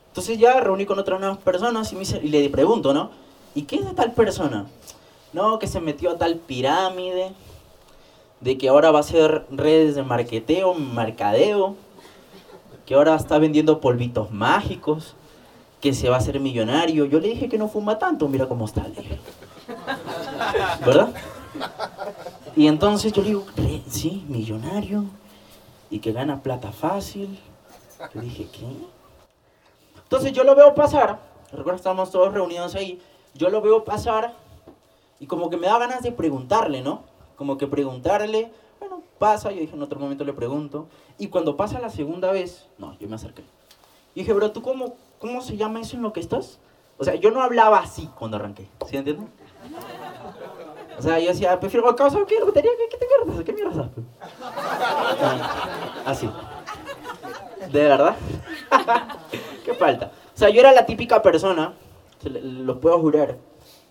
Entonces 0.09 0.39
ya 0.39 0.61
reuní 0.61 0.87
con 0.87 0.99
otras 0.99 1.21
nuevas 1.21 1.39
personas 1.39 1.93
y, 1.93 1.97
me 1.97 2.05
y 2.23 2.29
le 2.29 2.49
pregunto, 2.49 2.95
¿no? 2.95 3.11
¿Y 3.55 3.63
qué 3.63 3.77
es 3.77 3.85
de 3.85 3.93
tal 3.93 4.13
persona? 4.13 4.67
No, 5.33 5.59
que 5.59 5.67
se 5.67 5.81
metió 5.81 6.13
a 6.13 6.19
tal 6.19 6.37
pirámide, 6.37 7.33
de 8.41 8.59
que 8.59 8.69
ahora 8.69 8.91
va 8.91 8.99
a 8.99 9.01
hacer 9.01 9.47
redes 9.51 9.95
de 9.95 10.03
marketeo, 10.03 10.75
mercadeo, 10.75 11.77
que 12.87 12.95
ahora 12.95 13.15
está 13.15 13.39
vendiendo 13.39 13.81
polvitos 13.81 14.31
mágicos, 14.31 15.15
que 15.81 15.93
se 15.93 16.09
va 16.09 16.17
a 16.17 16.19
hacer 16.19 16.41
millonario. 16.41 17.05
Yo 17.05 17.21
le 17.21 17.29
dije 17.29 17.49
que 17.49 17.59
no 17.59 17.69
fuma 17.69 17.99
tanto, 17.99 18.29
mira 18.29 18.47
cómo 18.47 18.65
está. 18.65 18.87
¿Verdad? 20.85 21.13
Y 22.55 22.69
entonces 22.69 23.13
yo 23.13 23.23
le 23.23 23.29
digo, 23.29 23.45
sí, 23.89 24.25
millonario, 24.29 25.05
y 25.91 25.99
que 26.01 26.13
gana 26.13 26.43
plata 26.43 26.73
fácil. 26.73 27.39
Yo 28.15 28.21
dije, 28.21 28.49
¿qué? 28.53 28.67
Entonces 30.03 30.33
yo 30.33 30.45
lo 30.45 30.55
veo 30.55 30.75
pasar, 30.75 31.19
recuerdo 31.51 31.77
estábamos 31.77 32.11
todos 32.11 32.33
reunidos 32.33 32.75
ahí, 32.75 33.03
yo 33.35 33.51
lo 33.51 33.61
veo 33.61 33.85
pasar 33.85 34.35
y 35.19 35.27
como 35.27 35.51
que 35.51 35.57
me 35.57 35.67
da 35.67 35.79
ganas 35.79 36.03
de 36.03 36.13
preguntarle, 36.13 36.83
¿no? 36.83 37.03
Como 37.37 37.59
que 37.59 37.67
preguntarle, 37.67 38.53
bueno, 38.79 39.03
pasa, 39.19 39.51
yo 39.51 39.61
dije 39.61 39.75
en 39.75 39.83
otro 39.83 39.99
momento 39.99 40.25
le 40.25 40.33
pregunto, 40.33 40.87
y 41.19 41.29
cuando 41.29 41.57
pasa 41.57 41.81
la 41.81 41.91
segunda 41.91 42.31
vez, 42.31 42.67
no, 42.79 42.97
yo 42.99 43.09
me 43.09 43.17
acerqué. 43.17 43.43
Y 44.15 44.21
dije, 44.21 44.33
bro, 44.33 44.53
¿tú 44.53 44.63
cómo, 44.63 44.95
cómo 45.19 45.41
se 45.41 45.57
llama 45.57 45.81
eso 45.81 45.97
en 45.97 46.03
lo 46.03 46.13
que 46.13 46.21
estás? 46.21 46.59
O 46.99 47.05
sea, 47.05 47.17
yo 47.17 47.31
no 47.31 47.43
hablaba 47.43 47.79
así 47.79 48.09
cuando 48.19 48.37
arranqué, 48.37 48.69
¿sí 48.89 48.97
entienden? 48.97 49.29
O 50.99 51.03
sea, 51.03 51.19
yo 51.19 51.29
decía, 51.29 51.59
prefiero, 51.61 51.95
¿qué? 51.95 52.05
¿Qué, 52.05 52.27
¿Qué, 52.27 52.63
qué 52.91 52.97
te 52.97 53.07
mierda? 53.07 53.45
¿Qué 53.45 53.53
mierda? 53.53 53.91
Ah, 54.43 56.03
así. 56.07 56.31
¿De 57.71 57.83
verdad? 57.83 58.17
¿Qué 59.65 59.75
falta? 59.75 60.13
O 60.35 60.39
sea, 60.39 60.49
yo 60.49 60.61
era 60.61 60.73
la 60.73 60.87
típica 60.87 61.23
persona, 61.23 61.75
los 62.23 62.79
puedo 62.79 62.99
jurar, 63.01 63.37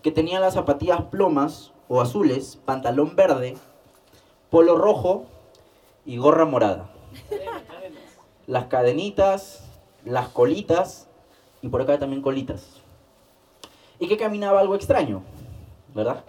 que 0.02 0.10
tenía 0.10 0.40
las 0.40 0.54
zapatillas 0.54 1.02
plomas 1.02 1.72
o 1.88 2.00
azules, 2.00 2.58
pantalón 2.64 3.14
verde, 3.14 3.56
polo 4.50 4.76
rojo 4.76 5.26
y 6.04 6.16
gorra 6.16 6.44
morada. 6.44 6.90
Las 8.46 8.66
cadenitas, 8.66 9.64
las 10.04 10.28
colitas 10.28 11.08
y 11.62 11.68
por 11.68 11.82
acá 11.82 11.98
también 11.98 12.22
colitas. 12.22 12.80
Y 13.98 14.08
que 14.08 14.16
caminaba 14.16 14.60
algo 14.60 14.74
extraño, 14.74 15.22
¿verdad? 15.94 16.22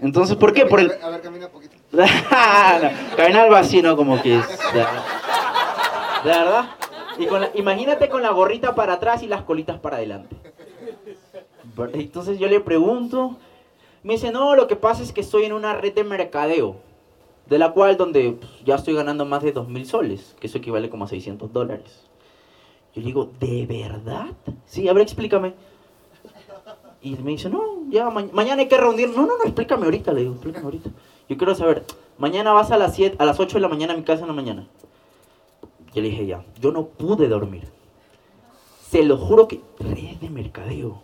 Entonces, 0.00 0.36
¿por 0.36 0.52
qué? 0.52 0.66
Por 0.66 0.80
el... 0.80 0.92
A 1.02 1.10
ver, 1.10 1.20
camina 1.20 1.46
un 1.46 1.52
poquito. 1.52 1.76
camina 3.16 3.42
algo 3.42 3.54
así, 3.54 3.82
¿no? 3.82 3.96
Como 3.96 4.20
que... 4.22 4.30
¿De 4.30 4.42
verdad? 6.24 6.70
Y 7.18 7.26
con 7.26 7.42
imagínate 7.54 8.08
con 8.08 8.22
la 8.22 8.30
gorrita 8.30 8.74
para 8.74 8.94
atrás 8.94 9.22
y 9.22 9.26
las 9.26 9.42
colitas 9.42 9.78
para 9.78 9.96
adelante. 9.96 10.36
Entonces 11.94 12.38
yo 12.38 12.48
le 12.48 12.60
pregunto, 12.60 13.36
me 14.02 14.14
dice, 14.14 14.32
no, 14.32 14.54
lo 14.54 14.66
que 14.66 14.76
pasa 14.76 15.02
es 15.02 15.12
que 15.12 15.20
estoy 15.20 15.44
en 15.44 15.52
una 15.52 15.74
red 15.74 15.94
de 15.94 16.04
mercadeo, 16.04 16.76
de 17.46 17.58
la 17.58 17.72
cual 17.72 17.96
donde 17.96 18.32
pues, 18.32 18.50
ya 18.64 18.74
estoy 18.74 18.94
ganando 18.94 19.24
más 19.24 19.42
de 19.42 19.54
2.000 19.54 19.84
soles, 19.84 20.36
que 20.40 20.46
eso 20.46 20.58
equivale 20.58 20.90
como 20.90 21.04
a 21.04 21.08
600 21.08 21.52
dólares. 21.52 22.06
Yo 22.94 23.00
le 23.00 23.06
digo, 23.06 23.30
¿de 23.38 23.66
verdad? 23.66 24.26
Sí, 24.66 24.88
a 24.88 24.92
ver, 24.92 25.02
explícame. 25.02 25.54
Y 27.02 27.16
me 27.16 27.30
dice, 27.30 27.48
no, 27.48 27.62
ya 27.88 28.10
mañana 28.10 28.62
hay 28.62 28.68
que 28.68 28.76
reunir. 28.76 29.08
No, 29.10 29.26
no, 29.26 29.38
no, 29.38 29.44
explícame 29.44 29.84
ahorita, 29.84 30.12
le 30.12 30.20
digo, 30.20 30.32
explícame 30.32 30.64
ahorita. 30.64 30.90
Yo 31.28 31.36
quiero 31.36 31.54
saber, 31.54 31.84
mañana 32.18 32.52
vas 32.52 32.70
a 32.70 32.76
las 32.76 32.94
7, 32.94 33.16
a 33.18 33.24
las 33.24 33.40
8 33.40 33.56
de 33.56 33.60
la 33.60 33.68
mañana 33.68 33.94
a 33.94 33.96
mi 33.96 34.02
casa 34.02 34.22
en 34.22 34.28
la 34.28 34.34
mañana. 34.34 34.68
Yo 35.94 36.02
le 36.02 36.10
dije, 36.10 36.26
ya, 36.26 36.44
yo 36.60 36.72
no 36.72 36.86
pude 36.86 37.28
dormir. 37.28 37.68
Se 38.88 39.04
lo 39.04 39.16
juro 39.16 39.48
que 39.48 39.60
red 39.78 40.16
de 40.20 40.30
mercadeo. 40.30 41.00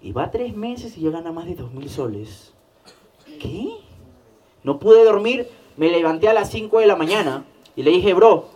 Y 0.00 0.12
va 0.12 0.30
tres 0.30 0.54
meses 0.54 0.96
y 0.96 1.02
ya 1.02 1.10
gana 1.10 1.32
más 1.32 1.46
de 1.46 1.54
dos 1.54 1.72
mil 1.72 1.88
soles. 1.88 2.52
¿Qué? 3.40 3.70
No 4.62 4.78
pude 4.78 5.04
dormir, 5.04 5.48
me 5.76 5.90
levanté 5.90 6.28
a 6.28 6.34
las 6.34 6.50
5 6.50 6.78
de 6.78 6.86
la 6.86 6.96
mañana 6.96 7.44
y 7.74 7.82
le 7.82 7.90
dije, 7.90 8.14
bro, 8.14 8.46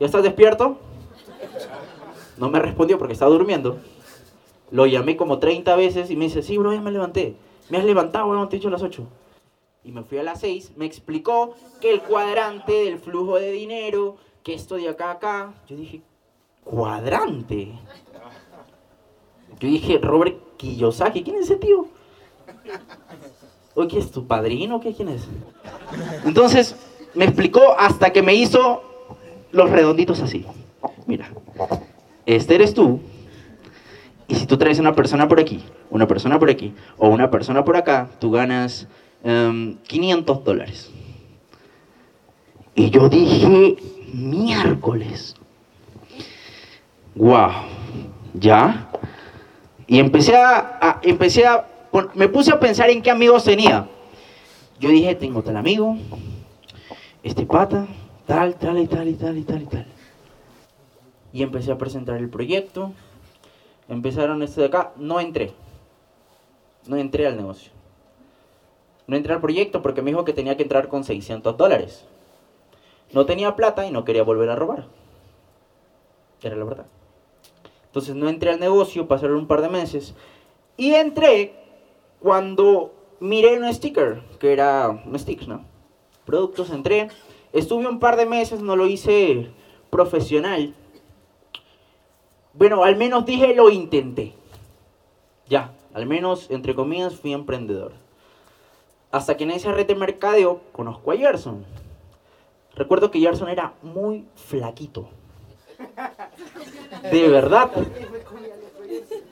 ¿ya 0.00 0.06
estás 0.06 0.22
despierto? 0.22 0.78
No 2.36 2.50
me 2.50 2.58
respondió 2.58 2.98
porque 2.98 3.12
estaba 3.12 3.30
durmiendo. 3.30 3.78
Lo 4.74 4.86
llamé 4.86 5.16
como 5.16 5.38
30 5.38 5.76
veces 5.76 6.10
y 6.10 6.16
me 6.16 6.24
dice, 6.24 6.42
sí, 6.42 6.58
bro, 6.58 6.72
ya 6.72 6.80
me 6.80 6.90
levanté. 6.90 7.36
Me 7.70 7.78
has 7.78 7.84
levantado, 7.84 8.26
bueno, 8.26 8.48
te 8.48 8.56
he 8.56 8.58
dicho 8.58 8.66
a 8.66 8.72
las 8.72 8.82
8. 8.82 9.06
Y 9.84 9.92
me 9.92 10.02
fui 10.02 10.18
a 10.18 10.24
las 10.24 10.40
6, 10.40 10.72
me 10.74 10.84
explicó 10.84 11.54
que 11.80 11.92
el 11.92 12.00
cuadrante 12.00 12.72
del 12.72 12.98
flujo 12.98 13.38
de 13.38 13.52
dinero, 13.52 14.16
que 14.42 14.52
esto 14.52 14.74
de 14.74 14.88
acá 14.88 15.10
a 15.10 15.12
acá, 15.12 15.54
yo 15.68 15.76
dije, 15.76 16.02
cuadrante. 16.64 17.68
Yo 19.60 19.68
dije, 19.68 19.98
Robert 20.02 20.40
Kiyosaki, 20.56 21.22
¿quién 21.22 21.36
es 21.36 21.42
ese 21.42 21.54
tío? 21.54 21.86
Oye, 23.76 23.88
¿qué 23.88 23.98
es 24.00 24.10
tu 24.10 24.26
padrino? 24.26 24.80
¿Qué? 24.80 24.92
¿Quién 24.92 25.08
es? 25.08 25.28
Entonces, 26.24 26.74
me 27.14 27.26
explicó 27.26 27.76
hasta 27.78 28.12
que 28.12 28.22
me 28.22 28.34
hizo 28.34 28.82
los 29.52 29.70
redonditos 29.70 30.18
así. 30.18 30.44
Mira, 31.06 31.30
este 32.26 32.56
eres 32.56 32.74
tú, 32.74 32.98
y 34.34 34.36
si 34.36 34.46
tú 34.46 34.56
traes 34.56 34.80
una 34.80 34.94
persona 34.94 35.28
por 35.28 35.38
aquí, 35.38 35.62
una 35.90 36.08
persona 36.08 36.40
por 36.40 36.50
aquí, 36.50 36.74
o 36.98 37.08
una 37.08 37.30
persona 37.30 37.64
por 37.64 37.76
acá, 37.76 38.08
tú 38.18 38.32
ganas 38.32 38.88
500 39.22 40.38
em, 40.38 40.44
dólares. 40.44 40.90
Y 42.74 42.90
yo 42.90 43.08
dije, 43.08 43.76
miércoles. 44.12 45.36
Wow, 47.14 47.50
¿ya? 48.32 48.88
Y 49.86 50.00
empecé 50.00 50.34
a, 50.34 50.98
empecé 51.04 51.46
a, 51.46 51.68
me 52.14 52.26
puse 52.26 52.50
a 52.50 52.58
pensar 52.58 52.90
en 52.90 53.02
qué 53.02 53.12
amigos 53.12 53.44
tenía. 53.44 53.86
Yo 54.80 54.88
dije, 54.88 55.14
tengo 55.14 55.42
tal 55.42 55.56
amigo, 55.56 55.96
este 57.22 57.46
pata, 57.46 57.86
tal, 58.26 58.56
tal 58.56 58.78
y 58.80 58.88
tal 58.88 59.06
y 59.06 59.14
tal 59.14 59.38
y 59.38 59.42
tal 59.42 59.62
y 59.62 59.66
tal. 59.66 59.86
Y 61.32 61.42
empecé 61.44 61.70
a 61.70 61.78
presentar 61.78 62.16
el 62.16 62.28
proyecto, 62.28 62.92
empezaron 63.88 64.42
este 64.42 64.60
de 64.60 64.66
acá, 64.68 64.92
no 64.96 65.20
entré. 65.20 65.52
No 66.86 66.96
entré 66.96 67.26
al 67.26 67.36
negocio. 67.36 67.72
No 69.06 69.16
entré 69.16 69.34
al 69.34 69.40
proyecto 69.40 69.82
porque 69.82 70.02
me 70.02 70.10
dijo 70.10 70.24
que 70.24 70.32
tenía 70.32 70.56
que 70.56 70.62
entrar 70.62 70.88
con 70.88 71.04
600 71.04 71.56
dólares. 71.56 72.04
No 73.12 73.26
tenía 73.26 73.56
plata 73.56 73.86
y 73.86 73.90
no 73.90 74.04
quería 74.04 74.22
volver 74.22 74.50
a 74.50 74.56
robar. 74.56 74.86
Era 76.42 76.56
la 76.56 76.64
verdad. 76.64 76.86
Entonces 77.86 78.14
no 78.14 78.28
entré 78.28 78.50
al 78.50 78.60
negocio, 78.60 79.06
pasaron 79.06 79.36
un 79.36 79.46
par 79.46 79.62
de 79.62 79.68
meses. 79.68 80.14
Y 80.76 80.94
entré 80.94 81.54
cuando 82.20 82.92
miré 83.20 83.58
un 83.58 83.72
sticker, 83.72 84.22
que 84.38 84.52
era 84.52 84.88
un 84.88 85.18
stick, 85.18 85.46
¿no? 85.46 85.64
Productos, 86.24 86.70
entré. 86.70 87.08
Estuve 87.52 87.86
un 87.86 88.00
par 88.00 88.16
de 88.16 88.26
meses, 88.26 88.60
no 88.60 88.76
lo 88.76 88.86
hice 88.86 89.50
profesional 89.90 90.74
bueno, 92.54 92.84
al 92.84 92.96
menos 92.96 93.26
dije 93.26 93.54
lo 93.54 93.70
intenté. 93.70 94.34
Ya, 95.48 95.74
al 95.92 96.06
menos, 96.06 96.50
entre 96.50 96.74
comillas, 96.74 97.16
fui 97.16 97.32
emprendedor. 97.32 97.92
Hasta 99.10 99.36
que 99.36 99.44
en 99.44 99.50
esa 99.50 99.72
red 99.72 99.86
de 99.86 99.94
mercadeo 99.94 100.60
conozco 100.72 101.12
a 101.12 101.16
Gerson. 101.16 101.64
Recuerdo 102.74 103.10
que 103.10 103.20
Gerson 103.20 103.48
era 103.48 103.74
muy 103.82 104.24
flaquito. 104.34 105.08
De 107.10 107.28
verdad. 107.28 107.70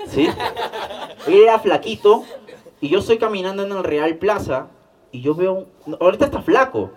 ¿Sí? 0.07 0.29
Era 1.26 1.59
flaquito 1.59 2.25
y 2.81 2.88
yo 2.88 2.99
estoy 2.99 3.19
caminando 3.19 3.64
en 3.64 3.73
el 3.73 3.85
Real 3.85 4.17
Plaza 4.17 4.69
y 5.11 5.21
yo 5.21 5.35
veo... 5.35 5.67
Ahorita 6.00 6.26
está 6.26 6.43
flaco. 6.43 6.91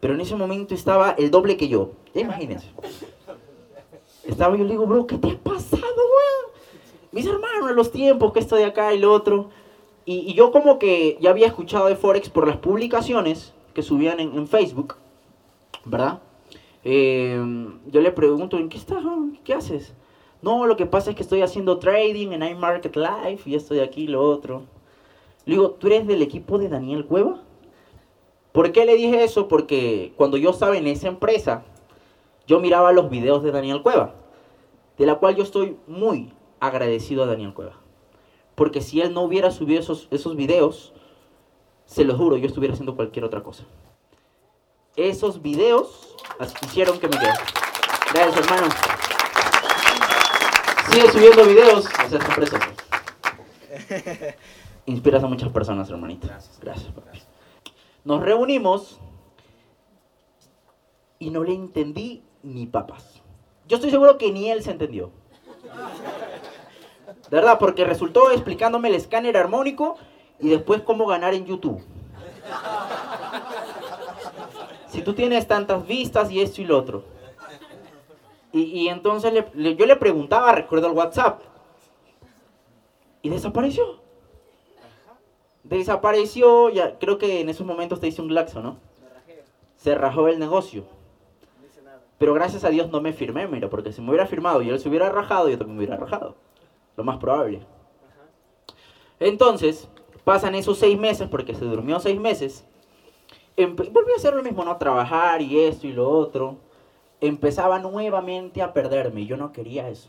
Pero 0.00 0.14
en 0.14 0.20
ese 0.20 0.36
momento 0.36 0.74
estaba 0.74 1.12
el 1.18 1.30
doble 1.30 1.56
que 1.56 1.68
yo. 1.68 1.92
Ya 2.14 2.20
imagínense. 2.20 2.68
Estaba 4.28 4.56
yo 4.56 4.64
le 4.64 4.72
digo, 4.72 4.86
bro, 4.86 5.06
¿qué 5.06 5.16
te 5.16 5.30
ha 5.30 5.38
pasado, 5.38 5.80
weón? 5.80 6.52
Mis 7.12 7.26
hermanos, 7.26 7.74
los 7.74 7.90
tiempos, 7.90 8.32
que 8.32 8.40
esto 8.40 8.56
de 8.56 8.66
acá 8.66 8.92
y 8.92 8.98
lo 8.98 9.10
otro. 9.10 9.48
Y, 10.04 10.34
yo 10.34 10.52
como 10.52 10.78
que 10.78 11.16
ya 11.20 11.30
había 11.30 11.46
escuchado 11.46 11.86
de 11.86 11.96
Forex 11.96 12.28
por 12.28 12.46
las 12.46 12.58
publicaciones 12.58 13.54
que 13.72 13.82
subían 13.82 14.20
en, 14.20 14.46
Facebook, 14.46 14.96
¿verdad? 15.86 16.20
Eh, 16.84 17.42
yo 17.86 18.00
le 18.02 18.12
pregunto, 18.12 18.58
¿en 18.58 18.68
qué 18.68 18.76
estás? 18.76 19.02
¿Qué 19.44 19.54
haces? 19.54 19.94
No, 20.42 20.66
lo 20.66 20.76
que 20.76 20.86
pasa 20.86 21.10
es 21.10 21.16
que 21.16 21.22
estoy 21.22 21.40
haciendo 21.40 21.78
trading 21.78 22.32
en 22.32 22.42
iMarket 22.42 22.96
Live 22.96 23.40
y 23.46 23.54
estoy 23.54 23.80
aquí, 23.80 24.06
lo 24.06 24.22
otro. 24.22 24.62
Le 25.46 25.54
digo, 25.54 25.70
¿tú 25.70 25.86
eres 25.86 26.06
del 26.06 26.20
equipo 26.20 26.58
de 26.58 26.68
Daniel 26.68 27.06
Cueva? 27.06 27.40
¿Por 28.52 28.72
qué 28.72 28.84
le 28.84 28.96
dije 28.96 29.24
eso? 29.24 29.48
Porque 29.48 30.12
cuando 30.16 30.36
yo 30.36 30.50
estaba 30.50 30.76
en 30.76 30.86
esa 30.86 31.08
empresa, 31.08 31.64
yo 32.46 32.60
miraba 32.60 32.92
los 32.92 33.10
videos 33.10 33.42
de 33.42 33.52
Daniel 33.52 33.82
Cueva, 33.82 34.14
de 34.98 35.06
la 35.06 35.14
cual 35.16 35.36
yo 35.36 35.44
estoy 35.44 35.78
muy 35.86 36.32
agradecido 36.60 37.22
a 37.22 37.26
Daniel 37.26 37.54
Cueva. 37.54 37.74
Porque 38.54 38.80
si 38.80 39.00
él 39.00 39.14
no 39.14 39.22
hubiera 39.22 39.50
subido 39.50 39.80
esos, 39.80 40.08
esos 40.10 40.34
videos, 40.34 40.92
se 41.84 42.04
lo 42.04 42.16
juro, 42.16 42.36
yo 42.36 42.46
estuviera 42.46 42.74
haciendo 42.74 42.96
cualquier 42.96 43.24
otra 43.24 43.42
cosa. 43.42 43.64
Esos 44.96 45.40
videos 45.40 46.16
hicieron 46.64 46.98
que 46.98 47.06
me 47.08 47.16
quede. 47.16 47.32
Gracias, 48.12 48.36
hermano. 48.36 48.68
Sigue 50.90 51.12
subiendo 51.12 51.44
videos, 51.44 51.86
o 51.86 52.08
sea. 52.08 52.18
Inspiras 54.86 55.22
a 55.22 55.28
muchas 55.28 55.50
personas, 55.50 55.88
hermanito. 55.90 56.26
Gracias. 56.26 56.58
Gracias, 56.60 56.92
papi. 56.92 57.22
Nos 58.04 58.22
reunimos 58.22 58.98
y 61.18 61.30
no 61.30 61.44
le 61.44 61.54
entendí 61.54 62.24
ni 62.42 62.66
papas. 62.66 63.22
Yo 63.68 63.76
estoy 63.76 63.90
seguro 63.90 64.16
que 64.16 64.32
ni 64.32 64.50
él 64.50 64.62
se 64.62 64.70
entendió. 64.70 65.10
Verdad, 67.30 67.58
porque 67.58 67.84
resultó 67.84 68.30
explicándome 68.30 68.88
el 68.88 68.94
escáner 68.94 69.36
armónico 69.36 69.96
y 70.40 70.48
después 70.48 70.80
cómo 70.80 71.06
ganar 71.06 71.34
en 71.34 71.44
YouTube. 71.44 71.82
Si 74.88 75.02
tú 75.02 75.12
tienes 75.12 75.46
tantas 75.46 75.86
vistas 75.86 76.30
y 76.30 76.40
esto 76.40 76.62
y 76.62 76.64
lo 76.64 76.78
otro. 76.78 77.04
Y, 78.52 78.88
entonces 78.88 79.44
yo 79.54 79.86
le 79.86 79.96
preguntaba, 79.96 80.52
recuerdo 80.52 80.86
el 80.86 80.94
WhatsApp. 80.94 81.42
Y 83.20 83.28
desapareció. 83.28 84.00
Desapareció, 85.62 86.70
ya 86.70 86.98
creo 86.98 87.18
que 87.18 87.42
en 87.42 87.50
esos 87.50 87.66
momentos 87.66 88.00
te 88.00 88.08
hice 88.08 88.22
un 88.22 88.32
laxo, 88.32 88.62
¿no? 88.62 88.78
Se 89.76 89.94
rajó 89.94 90.28
el 90.28 90.38
negocio. 90.38 90.84
Pero 92.18 92.34
gracias 92.34 92.64
a 92.64 92.70
Dios 92.70 92.90
no 92.90 93.00
me 93.00 93.12
firmé, 93.12 93.46
mira, 93.46 93.70
porque 93.70 93.92
si 93.92 94.00
me 94.00 94.08
hubiera 94.10 94.26
firmado 94.26 94.60
y 94.60 94.68
él 94.68 94.80
se 94.80 94.88
hubiera 94.88 95.08
rajado, 95.08 95.48
yo 95.48 95.56
también 95.56 95.76
me 95.78 95.84
hubiera 95.84 95.96
rajado. 95.96 96.34
Lo 96.96 97.04
más 97.04 97.18
probable. 97.18 97.60
Entonces, 99.20 99.88
pasan 100.24 100.54
esos 100.56 100.78
seis 100.78 100.98
meses, 100.98 101.28
porque 101.28 101.54
se 101.54 101.64
durmió 101.64 102.00
seis 102.00 102.18
meses. 102.18 102.64
Volví 103.56 104.12
a 104.12 104.16
hacer 104.16 104.34
lo 104.34 104.42
mismo, 104.42 104.64
¿no? 104.64 104.76
Trabajar 104.76 105.42
y 105.42 105.60
esto 105.60 105.86
y 105.86 105.92
lo 105.92 106.08
otro 106.08 106.56
empezaba 107.20 107.78
nuevamente 107.78 108.62
a 108.62 108.72
perderme. 108.72 109.22
Y 109.22 109.26
yo 109.26 109.36
no 109.36 109.52
quería 109.52 109.88
eso. 109.88 110.08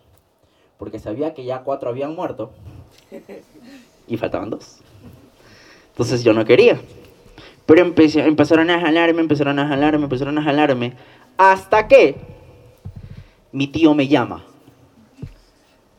Porque 0.78 1.00
sabía 1.00 1.34
que 1.34 1.44
ya 1.44 1.64
cuatro 1.64 1.90
habían 1.90 2.16
muerto. 2.16 2.52
Y 4.08 4.18
faltaban 4.18 4.50
dos. 4.50 4.80
Entonces 5.92 6.24
yo 6.24 6.34
no 6.34 6.46
quería. 6.46 6.80
Pero 7.66 7.82
empezaron 7.82 8.70
a 8.70 8.80
jalarme, 8.80 9.22
empezaron 9.22 9.60
a 9.60 9.68
jalarme, 9.68 10.04
empezaron 10.04 10.38
a 10.38 10.44
jalarme. 10.44 10.94
Hasta 11.40 11.88
que 11.88 12.18
mi 13.54 13.68
tío 13.68 13.94
me 13.94 14.10
llama. 14.10 14.44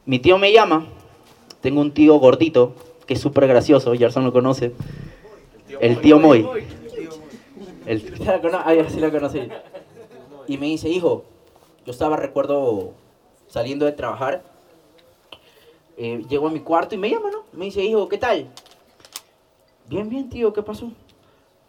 Mi 0.04 0.18
tío 0.18 0.36
me 0.36 0.52
llama. 0.52 0.86
Tengo 1.62 1.80
un 1.80 1.94
tío 1.94 2.16
gordito 2.16 2.74
que 3.06 3.14
es 3.14 3.20
súper 3.22 3.46
gracioso. 3.46 3.94
Gerson 3.94 4.24
lo 4.26 4.34
conoce. 4.34 4.74
El 5.80 5.98
tío 6.02 6.18
Moy. 6.18 6.46
El, 7.86 8.18
sí 8.90 9.00
lo 9.00 9.10
conocí 9.10 9.48
y 10.46 10.58
me 10.58 10.66
dice, 10.66 10.90
hijo, 10.90 11.24
yo 11.86 11.92
estaba, 11.92 12.16
recuerdo, 12.16 12.92
saliendo 13.46 13.86
de 13.86 13.92
trabajar, 13.92 14.42
eh, 15.96 16.22
llego 16.28 16.48
a 16.48 16.50
mi 16.50 16.60
cuarto 16.60 16.94
y 16.94 16.98
me 16.98 17.08
llama, 17.08 17.30
¿no? 17.30 17.44
Me 17.52 17.64
dice, 17.66 17.82
hijo, 17.82 18.08
¿qué 18.08 18.18
tal? 18.18 18.50
Bien, 19.86 20.08
bien, 20.10 20.28
tío, 20.28 20.52
¿qué 20.52 20.62
pasó? 20.62 20.90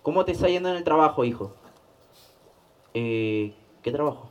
¿Cómo 0.02 0.26
te 0.26 0.32
está 0.34 0.50
yendo 0.50 0.70
en 0.70 0.76
el 0.76 0.84
trabajo, 0.84 1.24
hijo? 1.24 1.54
Eh, 2.94 3.54
¿Qué 3.82 3.92
trabajo? 3.92 4.28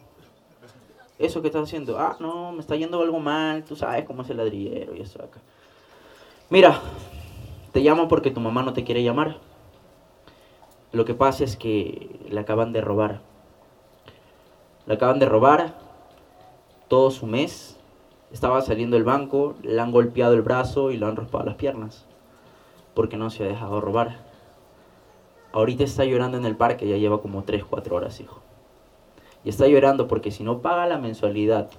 ¿Eso 1.19 1.43
que 1.43 1.49
estás 1.49 1.65
haciendo? 1.65 1.99
Ah, 1.99 2.17
no, 2.21 2.53
me 2.53 2.61
está 2.61 2.77
yendo 2.77 3.01
algo 3.03 3.21
mal, 3.21 3.65
tú 3.65 3.77
sabes 3.77 4.05
cómo 4.05 4.23
es 4.23 4.31
el 4.31 4.39
ladrillero 4.39 4.95
y 4.95 5.01
eso 5.01 5.23
acá. 5.23 5.41
Mira, 6.49 6.81
te 7.73 7.81
llamo 7.81 8.09
porque 8.09 8.31
tu 8.31 8.41
mamá 8.41 8.63
no 8.63 8.73
te 8.73 8.85
quiere 8.85 9.03
llamar. 9.03 9.39
Lo 10.93 11.05
que 11.05 11.15
pasa 11.15 11.45
es 11.45 11.57
que 11.57 12.21
le 12.29 12.41
acaban 12.41 12.73
de 12.73 12.81
robar. 12.81 13.21
Le 14.87 14.95
acaban 14.95 15.19
de 15.19 15.27
robar 15.27 15.79
todo 16.89 17.11
su 17.11 17.27
mes. 17.27 17.79
Estaba 18.33 18.61
saliendo 18.63 18.97
del 18.97 19.05
banco, 19.05 19.55
le 19.63 19.81
han 19.81 19.93
golpeado 19.93 20.35
el 20.35 20.43
brazo 20.43 20.91
y 20.91 20.97
le 20.97 21.07
han 21.07 21.17
raspado 21.17 21.45
las 21.45 21.57
piernas. 21.57 22.07
Porque 22.95 23.17
no 23.17 23.31
se 23.31 23.45
ha 23.45 23.47
dejado 23.47 23.81
robar. 23.81 24.25
Ahorita 25.53 25.85
está 25.85 26.05
llorando 26.05 26.39
en 26.39 26.47
el 26.47 26.57
parque, 26.57 26.89
ya 26.89 26.97
lleva 26.97 27.21
como 27.21 27.45
3, 27.45 27.65
4 27.65 27.95
horas, 27.95 28.21
hijo. 28.21 28.41
Y 29.45 29.49
está 29.49 29.67
llorando 29.67 30.07
porque 30.09 30.31
si 30.31 30.43
no 30.43 30.59
paga 30.59 30.87
la 30.87 30.99
mensualidad, 30.99 31.71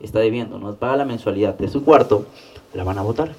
está 0.00 0.20
debiendo, 0.20 0.58
no 0.58 0.74
paga 0.74 0.98
la 0.98 1.04
mensualidad 1.04 1.56
de 1.58 1.68
su 1.68 1.84
cuarto, 1.84 2.26
la 2.74 2.84
van 2.84 2.98
a 2.98 3.02
votar. 3.02 3.34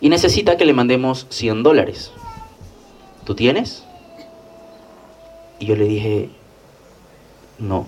Y 0.00 0.08
necesita 0.08 0.56
que 0.56 0.64
le 0.64 0.72
mandemos 0.72 1.26
100 1.28 1.62
dólares. 1.62 2.12
¿Tú 3.24 3.34
tienes? 3.34 3.84
Y 5.58 5.66
yo 5.66 5.76
le 5.76 5.84
dije, 5.84 6.30
no. 7.58 7.86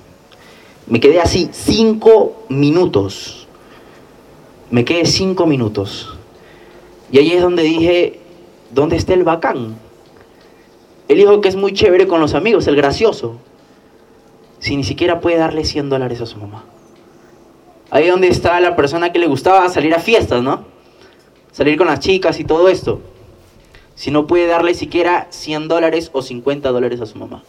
Me 0.86 1.00
quedé 1.00 1.20
así 1.20 1.48
cinco 1.52 2.44
minutos. 2.48 3.46
Me 4.70 4.84
quedé 4.84 5.06
cinco 5.06 5.46
minutos. 5.46 6.16
Y 7.10 7.18
ahí 7.18 7.32
es 7.32 7.42
donde 7.42 7.62
dije, 7.62 8.20
¿dónde 8.70 8.96
está 8.96 9.14
el 9.14 9.24
bacán? 9.24 9.76
El 11.08 11.20
hijo 11.20 11.40
que 11.40 11.48
es 11.48 11.56
muy 11.56 11.72
chévere 11.72 12.06
con 12.06 12.20
los 12.20 12.34
amigos, 12.34 12.66
el 12.66 12.76
gracioso. 12.76 13.36
Si 14.62 14.76
ni 14.76 14.84
siquiera 14.84 15.20
puede 15.20 15.36
darle 15.36 15.66
100 15.66 15.90
dólares 15.90 16.22
a 16.22 16.26
su 16.26 16.38
mamá. 16.38 16.64
Ahí 17.90 18.06
donde 18.06 18.28
está 18.28 18.58
la 18.60 18.76
persona 18.76 19.12
que 19.12 19.18
le 19.18 19.26
gustaba 19.26 19.68
salir 19.68 19.94
a 19.94 19.98
fiestas, 19.98 20.42
¿no? 20.42 20.64
Salir 21.50 21.76
con 21.76 21.86
las 21.86 22.00
chicas 22.00 22.40
y 22.40 22.44
todo 22.44 22.70
esto. 22.70 23.02
Si 23.94 24.10
no 24.10 24.26
puede 24.26 24.46
darle 24.46 24.72
siquiera 24.72 25.26
100 25.28 25.68
dólares 25.68 26.08
o 26.14 26.22
50 26.22 26.70
dólares 26.70 27.02
a 27.02 27.06
su 27.06 27.18
mamá. 27.18 27.42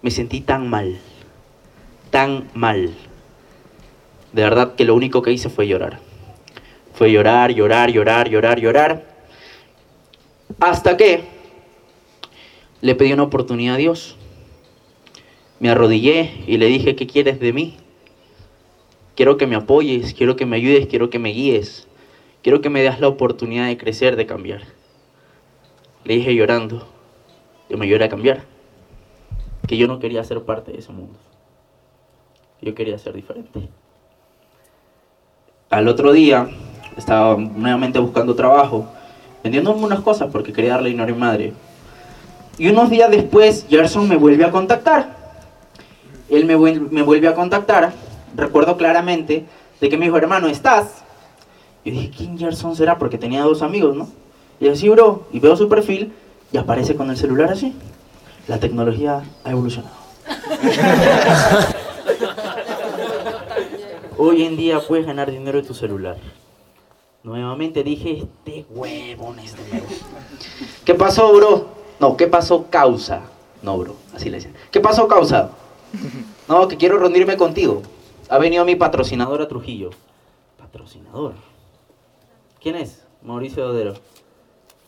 Me 0.00 0.10
sentí 0.10 0.40
tan 0.40 0.70
mal 0.70 0.98
tan 2.10 2.48
mal. 2.54 2.94
De 4.32 4.42
verdad 4.42 4.74
que 4.74 4.84
lo 4.84 4.94
único 4.94 5.22
que 5.22 5.32
hice 5.32 5.48
fue 5.48 5.66
llorar. 5.66 5.98
Fue 6.94 7.12
llorar, 7.12 7.52
llorar, 7.52 7.90
llorar, 7.90 8.30
llorar, 8.30 8.58
llorar. 8.58 9.04
Hasta 10.58 10.96
que 10.96 11.24
le 12.80 12.94
pedí 12.94 13.12
una 13.12 13.24
oportunidad 13.24 13.74
a 13.74 13.78
Dios. 13.78 14.16
Me 15.58 15.70
arrodillé 15.70 16.44
y 16.46 16.58
le 16.58 16.66
dije, 16.66 16.96
¿qué 16.96 17.06
quieres 17.06 17.40
de 17.40 17.52
mí? 17.52 17.76
Quiero 19.14 19.38
que 19.38 19.46
me 19.46 19.56
apoyes, 19.56 20.12
quiero 20.12 20.36
que 20.36 20.44
me 20.44 20.56
ayudes, 20.56 20.86
quiero 20.86 21.08
que 21.08 21.18
me 21.18 21.30
guíes. 21.30 21.88
Quiero 22.42 22.60
que 22.60 22.70
me 22.70 22.82
des 22.82 23.00
la 23.00 23.08
oportunidad 23.08 23.66
de 23.66 23.78
crecer, 23.78 24.14
de 24.14 24.26
cambiar. 24.26 24.60
Le 26.04 26.14
dije 26.14 26.34
llorando, 26.34 26.86
que 27.68 27.76
me 27.76 27.86
ayude 27.86 28.04
a 28.04 28.08
cambiar. 28.08 28.44
Que 29.66 29.76
yo 29.76 29.88
no 29.88 29.98
quería 29.98 30.22
ser 30.22 30.42
parte 30.42 30.72
de 30.72 30.78
ese 30.78 30.92
mundo. 30.92 31.18
Yo 32.60 32.74
quería 32.74 32.98
ser 32.98 33.14
diferente. 33.14 33.68
Al 35.70 35.88
otro 35.88 36.12
día 36.12 36.48
estaba 36.96 37.36
nuevamente 37.36 37.98
buscando 37.98 38.36
trabajo, 38.36 38.86
vendiendo 39.42 39.72
algunas 39.72 40.00
cosas 40.00 40.30
porque 40.30 40.52
quería 40.52 40.74
darle 40.74 40.90
dinero 40.90 41.10
a 41.10 41.14
mi 41.14 41.20
madre. 41.20 41.52
Y 42.58 42.68
unos 42.68 42.90
días 42.90 43.10
después, 43.10 43.66
Gerson 43.68 44.08
me 44.08 44.16
vuelve 44.16 44.44
a 44.44 44.50
contactar. 44.50 45.15
Él 46.28 46.44
me, 46.44 46.56
me 46.56 47.02
vuelve 47.02 47.28
a 47.28 47.34
contactar. 47.34 47.92
Recuerdo 48.34 48.76
claramente 48.76 49.46
de 49.80 49.88
que 49.88 49.96
me 49.96 50.06
dijo, 50.06 50.16
hermano, 50.16 50.48
¿estás? 50.48 51.02
Yo 51.84 51.92
dije, 51.92 52.10
¿quién 52.16 52.38
Gerson 52.38 52.74
será? 52.74 52.98
Porque 52.98 53.18
tenía 53.18 53.42
dos 53.42 53.62
amigos, 53.62 53.94
¿no? 53.94 54.08
Y 54.58 54.68
así, 54.68 54.88
bro, 54.88 55.26
y 55.32 55.40
veo 55.40 55.56
su 55.56 55.68
perfil 55.68 56.12
y 56.52 56.56
aparece 56.56 56.96
con 56.96 57.10
el 57.10 57.16
celular 57.16 57.52
así. 57.52 57.74
La 58.48 58.58
tecnología 58.58 59.22
ha 59.44 59.50
evolucionado. 59.50 59.94
Hoy 64.18 64.44
en 64.44 64.56
día 64.56 64.80
puedes 64.80 65.06
ganar 65.06 65.30
dinero 65.30 65.60
de 65.60 65.66
tu 65.66 65.74
celular. 65.74 66.16
Nuevamente 67.22 67.82
dije, 67.82 68.22
este 68.22 68.64
huevo, 68.70 69.34
este 69.42 69.82
¿Qué 70.84 70.94
pasó, 70.94 71.32
bro? 71.34 71.66
No, 72.00 72.16
¿qué 72.16 72.26
pasó? 72.26 72.66
Causa. 72.70 73.22
No, 73.62 73.76
bro, 73.76 73.96
así 74.14 74.30
le 74.30 74.36
decía. 74.36 74.52
¿Qué 74.70 74.80
pasó, 74.80 75.06
causa? 75.08 75.50
No, 76.48 76.68
que 76.68 76.76
quiero 76.76 76.98
reunirme 76.98 77.36
contigo. 77.36 77.82
Ha 78.28 78.38
venido 78.38 78.64
mi 78.64 78.76
patrocinador 78.76 79.42
a 79.42 79.48
Trujillo. 79.48 79.90
¿Patrocinador? 80.58 81.34
¿Quién 82.60 82.76
es? 82.76 83.04
Mauricio 83.22 83.66
Dodero. 83.66 83.94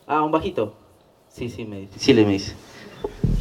Ah, 0.07 0.23
un 0.23 0.31
bajito. 0.31 0.75
Sí, 1.29 1.49
sí, 1.49 1.64
me 1.64 1.81
dice. 1.81 1.99
Sí, 1.99 2.12
le 2.12 2.25
dice. 2.25 2.55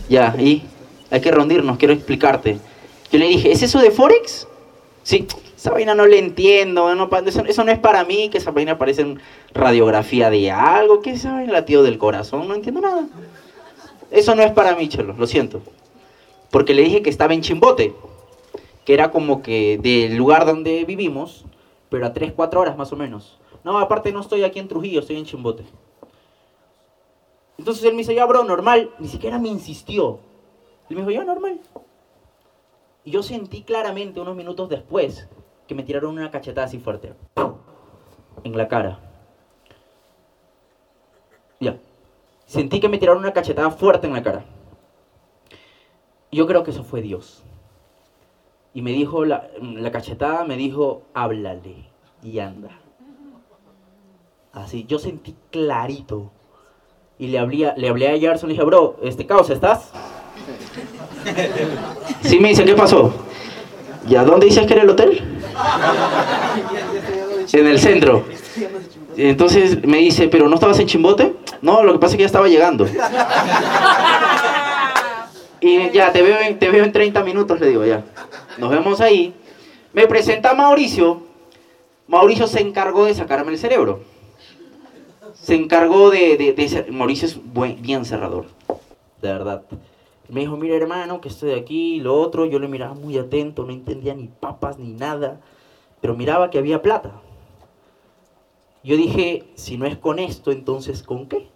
Ya, 0.10 0.36
y 0.38 0.64
hay 1.10 1.22
que 1.22 1.32
reunirnos, 1.32 1.78
quiero 1.78 1.94
explicarte. 1.94 2.60
Yo 3.12 3.20
le 3.20 3.28
dije, 3.28 3.52
¿es 3.52 3.64
eso 3.64 3.80
de 3.80 3.92
Forex? 3.92 4.48
Sí, 5.04 5.28
esa 5.56 5.72
vaina 5.72 5.96
no 5.96 6.06
le 6.06 6.20
entiendo, 6.20 6.94
no, 6.94 7.10
eso, 7.26 7.64
no 7.64 7.72
es 7.72 7.80
para 7.80 8.04
mí, 8.04 8.30
que 8.30 8.38
esa 8.38 8.52
vaina 8.52 8.78
parece 8.78 9.02
en 9.02 9.20
radiografía 9.54 10.30
de 10.30 10.52
algo, 10.52 11.02
que 11.02 11.12
esa 11.12 11.34
vaina 11.34 11.54
latido 11.54 11.84
del 11.84 11.98
corazón, 11.98 12.48
no 12.48 12.56
entiendo 12.56 12.82
nada. 12.82 13.08
Eso 14.12 14.36
no 14.36 14.44
es 14.44 14.52
para 14.52 14.76
mí, 14.76 14.88
chelo, 14.90 15.14
lo 15.18 15.26
siento. 15.26 15.62
Porque 16.52 16.74
le 16.74 16.84
dije 16.84 17.02
que 17.02 17.10
estaba 17.10 17.34
en 17.34 17.42
Chimbote, 17.42 17.94
que 18.86 18.94
era 18.94 19.12
como 19.12 19.42
que 19.42 19.78
del 19.78 20.16
lugar 20.16 20.46
donde 20.46 20.86
vivimos, 20.86 21.46
pero 21.90 22.06
a 22.06 22.14
3, 22.14 22.34
4 22.36 22.62
horas 22.62 22.78
más 22.78 22.92
o 22.94 22.96
menos. 22.96 23.40
No, 23.64 23.78
aparte 23.80 24.12
no 24.12 24.22
estoy 24.22 24.44
aquí 24.44 24.60
en 24.60 24.68
Trujillo, 24.68 25.02
estoy 25.02 25.18
en 25.18 25.26
Chimbote. 25.26 25.66
Entonces 27.58 27.84
él 27.84 27.92
me 27.92 28.00
dice, 28.00 28.16
ya 28.16 28.26
bro, 28.26 28.44
normal, 28.44 28.92
ni 29.00 29.08
siquiera 29.08 29.40
me 29.40 29.50
insistió. 29.50 30.20
Él 30.90 30.96
me 30.96 31.02
dijo, 31.02 31.12
ya 31.12 31.26
normal. 31.26 31.60
Y 33.04 33.12
yo 33.12 33.24
sentí 33.24 33.64
claramente 33.64 34.20
unos 34.20 34.36
minutos 34.36 34.70
después 34.70 35.28
que 35.68 35.76
me 35.76 35.84
tiraron 35.84 36.18
una 36.18 36.32
cachetada 36.32 36.68
así 36.68 36.80
fuerte. 36.80 37.14
En 38.44 38.56
la 38.56 38.68
cara. 38.68 39.00
Ya. 41.60 41.78
Sentí 42.46 42.80
que 42.80 42.88
me 42.88 42.98
tiraron 42.98 43.22
una 43.22 43.34
cachetada 43.34 43.72
fuerte 43.72 44.08
en 44.08 44.14
la 44.14 44.24
cara. 44.24 44.46
Yo 46.32 46.48
creo 46.48 46.64
que 46.64 46.72
eso 46.72 46.84
fue 46.84 47.02
Dios. 47.02 47.44
Y 48.74 48.82
me 48.82 48.92
dijo, 48.92 49.26
la, 49.26 49.50
cachetada 49.92 50.44
me 50.44 50.58
dijo, 50.58 51.04
háblale 51.14 51.90
y 52.22 52.40
anda. 52.40 52.70
Así, 54.54 54.86
yo 54.88 55.00
sentí 55.00 55.36
clarito. 55.52 56.32
Y 57.20 57.28
le 57.28 57.40
hablé, 57.40 57.74
le 57.76 57.90
hablé 57.90 58.10
a 58.10 58.20
Gerson 58.20 58.50
y 58.50 58.54
dije, 58.54 58.66
bro, 58.66 58.98
este 59.02 59.26
caos, 59.26 59.50
¿estás? 59.50 59.92
Sí, 62.22 62.40
me 62.40 62.50
dice, 62.50 62.66
¿qué 62.66 62.76
pasó? 62.76 63.14
¿Y 64.08 64.16
a 64.16 64.24
dónde 64.24 64.46
dices 64.46 64.66
que 64.66 64.74
era 64.74 64.84
el 64.84 64.90
hotel? 64.90 65.22
En 67.52 67.68
el 67.68 67.80
centro. 67.80 68.24
Entonces 69.16 69.84
me 69.84 69.98
dice, 69.98 70.28
¿pero 70.28 70.48
no 70.48 70.56
estabas 70.56 70.80
en 70.80 70.88
Chimbote? 70.88 71.36
No, 71.62 71.84
lo 71.84 71.94
que 71.94 72.00
pasa 72.00 72.14
es 72.14 72.18
que 72.18 72.24
ya 72.24 72.28
estaba 72.28 72.48
llegando. 72.48 72.86
Ya, 75.94 76.12
te 76.12 76.22
veo, 76.22 76.40
en, 76.40 76.60
te 76.60 76.70
veo 76.70 76.84
en 76.84 76.92
30 76.92 77.24
minutos, 77.24 77.60
le 77.60 77.68
digo, 77.68 77.86
ya. 77.86 78.04
Nos 78.58 78.70
vemos 78.70 79.02
ahí. 79.02 79.34
Me 79.94 80.08
presenta 80.08 80.54
Mauricio. 80.54 81.22
Mauricio 82.08 82.48
se 82.48 82.62
encargó 82.62 83.06
de 83.06 83.14
sacarme 83.14 83.52
el 83.52 83.58
cerebro. 83.58 84.02
Se 85.34 85.56
encargó 85.56 86.10
de... 86.10 86.38
de, 86.38 86.92
Mauricio 86.92 87.28
es 87.28 87.82
bien 87.82 88.06
cerrador. 88.06 88.46
De 89.22 89.30
verdad. 89.30 89.64
Me 90.30 90.42
dijo, 90.42 90.58
mira 90.58 90.76
hermano, 90.76 91.22
que 91.22 91.30
estoy 91.30 91.52
aquí 91.52 92.00
lo 92.00 92.20
otro. 92.20 92.46
Yo 92.46 92.60
le 92.60 92.68
miraba 92.68 92.94
muy 92.94 93.18
atento, 93.18 93.64
no 93.64 93.72
entendía 93.72 94.14
ni 94.14 94.28
papas 94.28 94.78
ni 94.78 94.94
nada. 94.94 95.40
Pero 96.02 96.16
miraba 96.16 96.50
que 96.50 96.58
había 96.58 96.82
plata. 96.82 97.22
Yo 98.84 98.96
dije, 98.96 99.46
si 99.56 99.78
no 99.78 99.86
es 99.86 99.98
con 99.98 100.20
esto, 100.20 100.52
entonces 100.52 101.04
¿con 101.04 101.28
qué? 101.28 101.48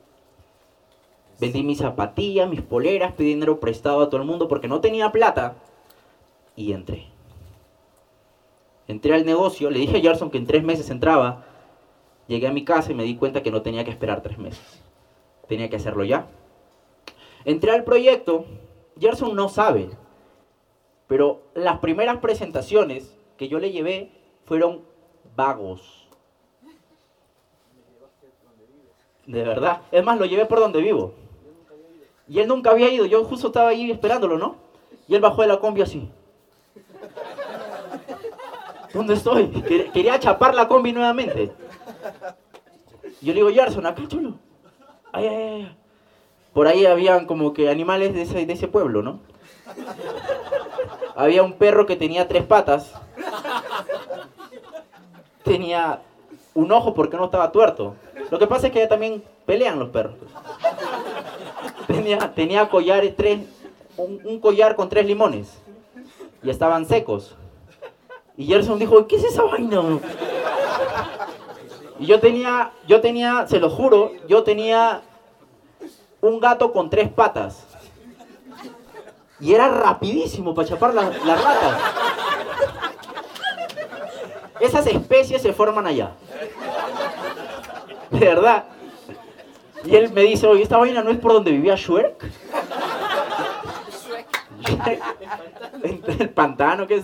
Vendí 1.42 1.64
mis 1.64 1.80
zapatillas, 1.80 2.48
mis 2.48 2.62
poleras, 2.62 3.14
pedí 3.14 3.30
dinero 3.30 3.60
prestado 3.60 4.02
a 4.02 4.10
todo 4.12 4.22
el 4.22 4.28
mundo 4.28 4.48
porque 4.48 4.68
no 4.68 4.80
tenía 4.80 5.12
plata. 5.12 5.56
Y 6.56 6.72
entré. 6.72 7.08
Entré 8.88 9.16
al 9.16 9.26
negocio, 9.26 9.72
le 9.72 9.80
dije 9.80 9.98
a 9.98 10.02
Gerson 10.02 10.30
que 10.30 10.38
en 10.38 10.46
tres 10.46 10.64
meses 10.64 10.92
entraba. 10.92 11.44
Llegué 12.28 12.46
a 12.46 12.52
mi 12.52 12.64
casa 12.64 12.92
y 12.92 12.94
me 12.96 13.06
di 13.06 13.16
cuenta 13.16 13.42
que 13.42 13.50
no 13.50 13.64
tenía 13.64 13.84
que 13.84 13.90
esperar 13.90 14.22
tres 14.22 14.38
meses. 14.38 14.84
Tenía 15.48 15.68
que 15.68 15.78
hacerlo 15.78 16.04
ya. 16.04 16.28
Entré 17.44 17.72
al 17.72 17.86
proyecto, 17.86 18.46
Gerson 19.00 19.36
no 19.36 19.50
sabe, 19.50 19.90
pero 21.08 21.42
las 21.56 21.80
primeras 21.80 22.20
presentaciones 22.20 23.18
que 23.38 23.48
yo 23.48 23.58
le 23.58 23.72
llevé 23.72 24.12
fueron 24.46 24.82
vagos. 25.36 26.08
De 29.26 29.44
verdad. 29.44 29.82
Es 29.92 30.04
más, 30.04 30.20
lo 30.20 30.26
llevé 30.26 30.46
por 30.46 30.60
donde 30.60 30.82
vivo. 30.82 31.16
Y 32.32 32.40
él 32.40 32.48
nunca 32.48 32.72
había 32.72 32.90
ido. 32.90 33.06
Yo 33.06 33.26
justo 33.26 33.48
estaba 33.48 33.72
ahí 33.72 33.92
esperándolo, 33.92 34.38
¿no? 34.38 34.56
Y 35.06 35.16
él 35.16 35.22
bajó 35.22 35.42
de 35.42 35.50
la 35.50 35.60
combi 35.60 35.82
así. 35.82 36.10
¿Dónde 38.94 39.16
estoy? 39.16 39.50
Quería 39.94 40.18
chapar 40.18 40.56
la 40.56 40.70
combi 40.70 40.94
nuevamente. 40.94 41.52
Y 43.22 43.26
yo 43.26 43.34
le 43.34 43.42
digo, 43.42 43.50
Gerson, 43.50 43.86
acá 43.86 44.08
chulo. 44.08 44.36
Ay, 45.12 45.28
ay, 45.28 45.36
ay 45.36 45.76
por 46.54 46.68
ahí 46.68 46.86
habían 46.86 47.26
como 47.26 47.52
que 47.54 47.70
animales 47.70 48.14
de 48.14 48.22
ese, 48.22 48.46
de 48.46 48.54
ese 48.54 48.70
pueblo, 48.70 49.02
¿no? 49.02 49.20
Había 51.18 51.44
un 51.44 51.54
perro 51.54 51.86
que 51.86 51.98
tenía 51.98 52.30
tres 52.30 52.46
patas. 52.46 52.94
Tenía 55.44 56.02
un 56.54 56.72
ojo 56.72 56.94
porque 56.94 57.18
no 57.18 57.26
estaba 57.26 57.52
tuerto. 57.52 57.96
Lo 58.30 58.40
que 58.40 58.48
pasa 58.48 58.68
es 58.68 58.74
que 58.74 58.88
también 58.88 59.22
pelean 59.46 59.80
los 59.80 59.90
perros. 59.90 60.16
Tenía, 61.92 62.34
tenía 62.34 62.70
collares, 62.70 63.16
tres, 63.16 63.40
un, 63.98 64.40
collar 64.40 64.76
con 64.76 64.88
tres 64.90 65.06
limones. 65.06 65.62
Y 66.44 66.50
estaban 66.50 66.86
secos. 66.86 67.36
Y 68.38 68.46
Gerson 68.46 68.80
dijo, 68.80 69.06
¿qué 69.08 69.18
es 69.18 69.26
esa 69.26 69.44
vaina? 69.44 70.00
Y 72.00 72.06
yo 72.06 72.20
tenía, 72.20 72.72
yo 72.88 73.02
tenía, 73.02 73.46
se 73.48 73.60
lo 73.60 73.70
juro, 73.70 74.12
yo 74.28 74.44
tenía 74.44 75.02
un 76.22 76.40
gato 76.40 76.72
con 76.72 76.90
tres 76.90 77.10
patas. 77.10 77.66
Y 79.40 79.54
era 79.54 79.68
rapidísimo 79.68 80.56
para 80.56 80.68
chapar 80.68 80.94
las, 80.94 81.44
ratas. 81.44 81.78
Esas 84.60 84.88
especies 84.88 85.42
se 85.42 85.52
forman 85.52 85.88
allá. 85.88 86.12
De 88.12 88.20
verdad. 88.20 88.66
Y 89.86 89.96
él 89.96 90.12
me 90.14 90.22
dice, 90.24 90.48
oye, 90.48 90.64
esta 90.64 90.78
vaina 90.78 91.04
no 91.04 91.12
es 91.12 91.18
por 91.18 91.34
donde 91.34 91.52
vivía 91.52 91.76
Shrek. 91.76 92.30
el 96.20 96.30
pantano, 96.30 96.88
¿qué 96.88 96.96
es 96.96 97.04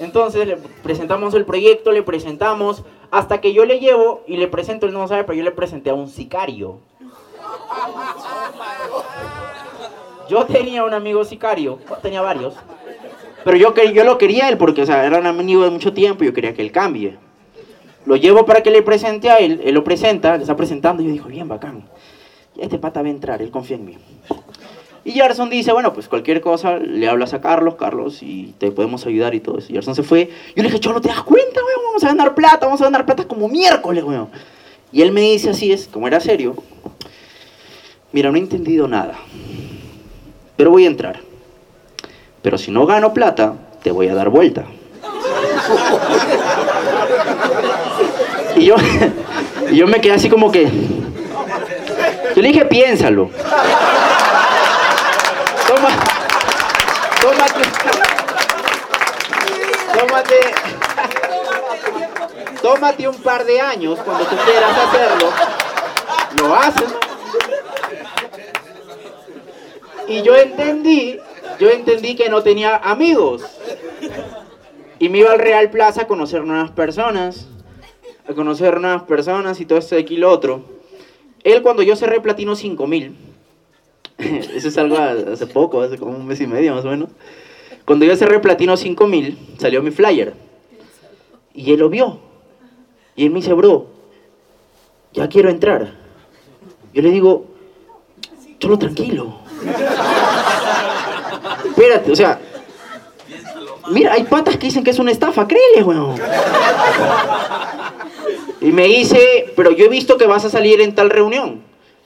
Entonces 0.00 0.46
le 0.46 0.56
presentamos 0.56 1.34
el 1.34 1.44
proyecto, 1.44 1.92
le 1.92 2.02
presentamos, 2.02 2.84
hasta 3.10 3.40
que 3.40 3.52
yo 3.52 3.64
le 3.64 3.78
llevo 3.80 4.22
y 4.26 4.36
le 4.36 4.48
presento, 4.48 4.86
él 4.86 4.92
no 4.92 5.06
sabe, 5.08 5.24
pero 5.24 5.36
yo 5.38 5.44
le 5.44 5.50
presenté 5.50 5.90
a 5.90 5.94
un 5.94 6.08
sicario. 6.08 6.78
Yo 10.28 10.44
tenía 10.46 10.84
un 10.84 10.94
amigo 10.94 11.24
sicario, 11.24 11.78
tenía 12.02 12.20
varios, 12.20 12.54
pero 13.44 13.56
yo, 13.56 13.74
yo 13.74 14.04
lo 14.04 14.18
quería 14.18 14.48
él 14.48 14.58
porque, 14.58 14.82
o 14.82 14.86
sea, 14.86 15.06
era 15.06 15.18
un 15.18 15.26
amigo 15.26 15.62
de 15.62 15.70
mucho 15.70 15.92
tiempo 15.92 16.24
y 16.24 16.26
yo 16.26 16.34
quería 16.34 16.52
que 16.52 16.62
él 16.62 16.72
cambie. 16.72 17.16
Lo 18.06 18.16
llevo 18.16 18.46
para 18.46 18.62
que 18.62 18.70
le 18.70 18.82
presente 18.82 19.28
a 19.30 19.38
él, 19.38 19.60
él 19.64 19.74
lo 19.74 19.82
presenta, 19.82 20.36
le 20.36 20.42
está 20.42 20.56
presentando 20.56 21.02
y 21.02 21.06
yo 21.06 21.12
digo, 21.12 21.26
bien, 21.26 21.48
bacán. 21.48 21.84
Este 22.56 22.78
pata 22.78 23.02
va 23.02 23.08
a 23.08 23.10
entrar, 23.10 23.42
él 23.42 23.50
confía 23.50 23.76
en 23.76 23.84
mí. 23.84 23.98
Y 25.04 25.12
Gerson 25.12 25.50
dice, 25.50 25.72
bueno, 25.72 25.92
pues 25.92 26.08
cualquier 26.08 26.40
cosa, 26.40 26.78
le 26.78 27.08
hablas 27.08 27.34
a 27.34 27.40
Carlos, 27.40 27.74
Carlos, 27.74 28.22
y 28.22 28.54
te 28.58 28.70
podemos 28.70 29.06
ayudar 29.06 29.34
y 29.34 29.40
todo 29.40 29.58
eso. 29.58 29.70
Y 29.70 29.74
Gerson 29.74 29.94
se 29.94 30.02
fue. 30.02 30.30
Yo 30.54 30.62
le 30.62 30.68
dije, 30.68 30.80
Cholo, 30.80 31.00
¿te 31.00 31.08
das 31.08 31.22
cuenta, 31.22 31.60
weón? 31.60 31.86
Vamos 31.86 32.04
a 32.04 32.08
ganar 32.08 32.34
plata, 32.34 32.66
vamos 32.66 32.80
a 32.80 32.84
ganar 32.84 33.04
plata 33.04 33.24
como 33.24 33.48
miércoles, 33.48 34.02
weón. 34.02 34.28
Y 34.92 35.02
él 35.02 35.12
me 35.12 35.20
dice 35.20 35.50
así, 35.50 35.72
es, 35.72 35.88
como 35.88 36.06
era 36.06 36.20
serio, 36.20 36.54
mira, 38.12 38.30
no 38.30 38.36
he 38.36 38.40
entendido 38.40 38.88
nada, 38.88 39.14
pero 40.56 40.70
voy 40.70 40.84
a 40.84 40.88
entrar. 40.88 41.20
Pero 42.42 42.56
si 42.56 42.70
no 42.70 42.86
gano 42.86 43.12
plata, 43.12 43.54
te 43.82 43.90
voy 43.90 44.08
a 44.08 44.14
dar 44.14 44.28
vuelta. 44.28 44.64
Y 48.56 48.66
yo, 48.66 48.76
yo 49.72 49.86
me 49.86 50.00
quedé 50.00 50.14
así 50.14 50.28
como 50.28 50.50
que... 50.50 50.64
Yo 52.34 52.42
le 52.42 52.48
dije, 52.48 52.64
piénsalo. 52.66 53.30
Toma, 55.66 55.88
tómate, 57.20 57.62
tómate, 59.98 60.40
tómate 62.62 63.08
un 63.08 63.16
par 63.16 63.44
de 63.44 63.60
años 63.60 63.98
cuando 64.04 64.24
tú 64.24 64.36
quieras 64.44 64.72
hacerlo. 64.78 65.32
Lo 66.38 66.54
haces 66.54 66.94
y 70.08 70.22
yo 70.22 70.36
entendí, 70.36 71.18
yo 71.58 71.70
entendí 71.70 72.14
que 72.14 72.28
no 72.28 72.42
tenía 72.42 72.76
amigos. 72.76 73.42
Y 74.98 75.08
me 75.08 75.18
iba 75.18 75.32
al 75.32 75.38
Real 75.38 75.70
Plaza 75.70 76.02
a 76.02 76.06
conocer 76.06 76.44
nuevas 76.44 76.70
personas, 76.70 77.46
a 78.28 78.34
conocer 78.34 78.80
nuevas 78.80 79.02
personas 79.02 79.60
y 79.60 79.66
todo 79.66 79.78
esto 79.78 79.94
de 79.94 80.02
aquí 80.02 80.14
y 80.14 80.18
lo 80.18 80.30
otro. 80.30 80.62
Él 81.44 81.62
cuando 81.62 81.82
yo 81.82 81.96
cerré 81.96 82.20
Platino 82.20 82.56
5000, 82.56 83.14
Eso 84.18 84.68
es 84.68 84.78
algo 84.78 84.96
hace 84.98 85.46
poco, 85.46 85.82
hace 85.82 85.98
como 85.98 86.16
un 86.16 86.26
mes 86.26 86.40
y 86.40 86.46
medio 86.46 86.74
más 86.74 86.84
o 86.84 86.88
menos. 86.88 87.10
Cuando 87.84 88.04
yo 88.04 88.16
cerré 88.16 88.40
Platino 88.40 88.76
5000, 88.76 89.56
salió 89.58 89.82
mi 89.82 89.90
flyer. 89.90 90.34
Y 91.54 91.72
él 91.72 91.80
lo 91.80 91.88
vio. 91.88 92.18
Y 93.14 93.24
él 93.24 93.30
me 93.30 93.40
dice, 93.40 93.52
bro, 93.52 93.86
ya 95.12 95.28
quiero 95.28 95.50
entrar. 95.50 95.94
Yo 96.92 97.02
le 97.02 97.10
digo, 97.10 97.46
solo 98.60 98.78
tranquilo. 98.78 99.38
Espérate, 101.66 102.10
o 102.10 102.16
sea, 102.16 102.40
mira, 103.90 104.14
hay 104.14 104.24
patas 104.24 104.56
que 104.56 104.66
dicen 104.66 104.82
que 104.82 104.90
es 104.90 104.98
una 104.98 105.12
estafa, 105.12 105.46
créele, 105.46 105.82
weón. 105.82 106.16
Y 108.60 108.72
me 108.72 108.84
dice, 108.84 109.52
pero 109.54 109.70
yo 109.70 109.84
he 109.84 109.88
visto 109.88 110.16
que 110.16 110.26
vas 110.26 110.44
a 110.44 110.50
salir 110.50 110.80
en 110.80 110.94
tal 110.94 111.10
reunión. 111.10 111.62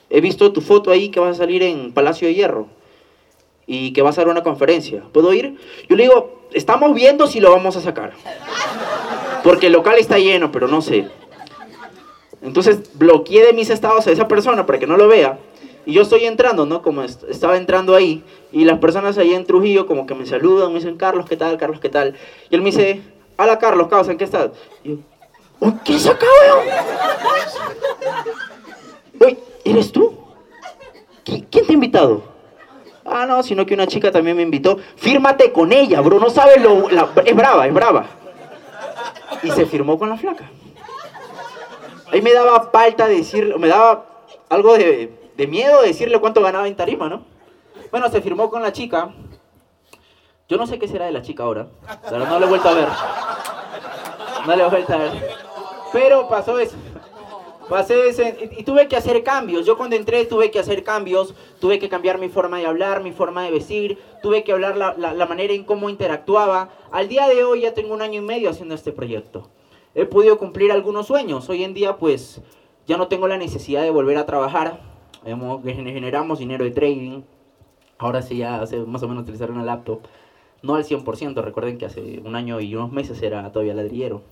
He 0.08 0.20
visto 0.20 0.52
tu 0.52 0.60
foto 0.60 0.90
ahí 0.90 1.08
que 1.08 1.20
vas 1.20 1.36
a 1.36 1.38
salir 1.38 1.62
en 1.62 1.92
Palacio 1.92 2.26
de 2.26 2.34
Hierro 2.34 2.66
y 3.66 3.92
que 3.92 4.02
vas 4.02 4.18
a 4.18 4.22
dar 4.22 4.30
una 4.30 4.42
conferencia. 4.42 5.04
¿Puedo 5.12 5.32
ir? 5.32 5.56
Yo 5.88 5.94
le 5.94 6.02
digo, 6.02 6.42
estamos 6.52 6.92
viendo 6.94 7.28
si 7.28 7.38
lo 7.38 7.52
vamos 7.52 7.76
a 7.76 7.80
sacar. 7.80 8.14
Porque 9.44 9.68
el 9.68 9.72
local 9.72 9.96
está 9.98 10.18
lleno, 10.18 10.50
pero 10.50 10.66
no 10.66 10.82
sé. 10.82 11.06
Entonces 12.42 12.98
bloqueé 12.98 13.46
de 13.46 13.52
mis 13.52 13.70
estados 13.70 14.06
a 14.06 14.10
esa 14.10 14.26
persona 14.26 14.66
para 14.66 14.80
que 14.80 14.88
no 14.88 14.96
lo 14.96 15.06
vea. 15.06 15.38
Y 15.86 15.92
yo 15.92 16.02
estoy 16.02 16.24
entrando, 16.24 16.66
¿no? 16.66 16.82
Como 16.82 17.02
estaba 17.02 17.56
entrando 17.56 17.94
ahí. 17.94 18.24
Y 18.52 18.64
las 18.64 18.80
personas 18.80 19.16
ahí 19.18 19.34
en 19.34 19.46
Trujillo 19.46 19.86
como 19.86 20.06
que 20.06 20.14
me 20.14 20.26
saludan, 20.26 20.72
me 20.72 20.80
dicen, 20.80 20.96
Carlos, 20.96 21.26
¿qué 21.28 21.36
tal? 21.36 21.56
Carlos, 21.56 21.80
¿qué 21.80 21.88
tal? 21.88 22.16
Y 22.50 22.54
él 22.56 22.62
me 22.62 22.70
dice, 22.70 23.00
hola 23.36 23.58
Carlos, 23.58 23.88
¿en 24.08 24.18
qué 24.18 24.24
estás? 24.24 24.50
Y 24.82 24.90
yo, 24.90 24.96
¿qué 25.84 25.96
es 25.96 26.06
acá, 26.06 26.26
weón? 29.20 29.38
¿eres 29.64 29.92
tú? 29.92 30.18
¿Quién 31.24 31.46
te 31.48 31.60
ha 31.68 31.72
invitado? 31.72 32.22
Ah, 33.04 33.26
no, 33.26 33.42
sino 33.42 33.66
que 33.66 33.74
una 33.74 33.86
chica 33.86 34.10
también 34.10 34.36
me 34.36 34.42
invitó. 34.42 34.78
Fírmate 34.96 35.52
con 35.52 35.72
ella, 35.72 36.00
bro, 36.00 36.18
no 36.18 36.30
sabes 36.30 36.62
lo... 36.62 36.88
es 36.88 37.36
brava, 37.36 37.66
es 37.66 37.74
brava. 37.74 38.06
Y 39.42 39.50
se 39.50 39.66
firmó 39.66 39.98
con 39.98 40.08
la 40.08 40.16
flaca. 40.16 40.50
Ahí 42.12 42.22
me 42.22 42.32
daba 42.32 42.70
falta 42.70 43.06
decir, 43.06 43.56
me 43.58 43.68
daba 43.68 44.06
algo 44.48 44.76
de, 44.76 45.30
de 45.36 45.46
miedo 45.46 45.82
decirle 45.82 46.18
cuánto 46.18 46.42
ganaba 46.42 46.66
en 46.66 46.76
tarima, 46.76 47.08
¿no? 47.08 47.24
Bueno, 47.90 48.08
se 48.10 48.20
firmó 48.20 48.50
con 48.50 48.62
la 48.62 48.72
chica. 48.72 49.10
Yo 50.48 50.56
no 50.56 50.66
sé 50.66 50.78
qué 50.78 50.88
será 50.88 51.06
de 51.06 51.12
la 51.12 51.22
chica 51.22 51.44
ahora, 51.44 51.68
pero 52.08 52.26
no 52.26 52.38
le 52.40 52.46
he 52.46 52.48
vuelto 52.48 52.68
a 52.68 52.74
ver. 52.74 52.88
No 54.46 54.56
le 54.56 54.64
he 54.64 54.68
vuelto 54.68 54.92
a 54.92 54.96
ver. 54.96 55.12
Pero 55.92 56.28
pasó 56.28 56.58
eso. 56.58 56.76
Pasé 57.68 58.08
ese, 58.08 58.50
y 58.58 58.64
tuve 58.64 58.88
que 58.88 58.96
hacer 58.96 59.22
cambios. 59.22 59.64
Yo 59.64 59.76
cuando 59.76 59.94
entré 59.94 60.24
tuve 60.24 60.50
que 60.50 60.58
hacer 60.58 60.82
cambios, 60.82 61.34
tuve 61.60 61.78
que 61.78 61.88
cambiar 61.88 62.18
mi 62.18 62.28
forma 62.28 62.58
de 62.58 62.66
hablar, 62.66 63.02
mi 63.02 63.12
forma 63.12 63.44
de 63.44 63.52
vestir, 63.52 63.98
tuve 64.22 64.42
que 64.42 64.50
hablar 64.52 64.76
la, 64.76 64.94
la, 64.98 65.14
la 65.14 65.26
manera 65.26 65.52
en 65.54 65.62
cómo 65.62 65.88
interactuaba. 65.88 66.70
Al 66.90 67.08
día 67.08 67.28
de 67.28 67.44
hoy 67.44 67.60
ya 67.60 67.74
tengo 67.74 67.94
un 67.94 68.02
año 68.02 68.20
y 68.20 68.24
medio 68.24 68.50
haciendo 68.50 68.74
este 68.74 68.90
proyecto 68.90 69.48
he 69.94 70.06
podido 70.06 70.38
cumplir 70.38 70.72
algunos 70.72 71.06
sueños. 71.06 71.48
Hoy 71.48 71.64
en 71.64 71.74
día, 71.74 71.96
pues, 71.96 72.40
ya 72.86 72.96
no 72.96 73.08
tengo 73.08 73.28
la 73.28 73.38
necesidad 73.38 73.82
de 73.82 73.90
volver 73.90 74.16
a 74.16 74.26
trabajar. 74.26 74.80
generamos 75.24 76.38
dinero 76.38 76.64
de 76.64 76.70
trading. 76.70 77.22
Ahora 77.98 78.22
sí, 78.22 78.38
ya 78.38 78.60
hace 78.60 78.78
más 78.80 79.02
o 79.02 79.08
menos 79.08 79.22
utilizar 79.22 79.50
una 79.50 79.64
laptop. 79.64 80.00
No 80.62 80.74
al 80.74 80.84
100%, 80.84 81.42
recuerden 81.42 81.78
que 81.78 81.86
hace 81.86 82.20
un 82.24 82.36
año 82.36 82.60
y 82.60 82.74
unos 82.74 82.92
meses 82.92 83.22
era 83.22 83.50
todavía 83.50 83.74
ladrillero. 83.74 84.22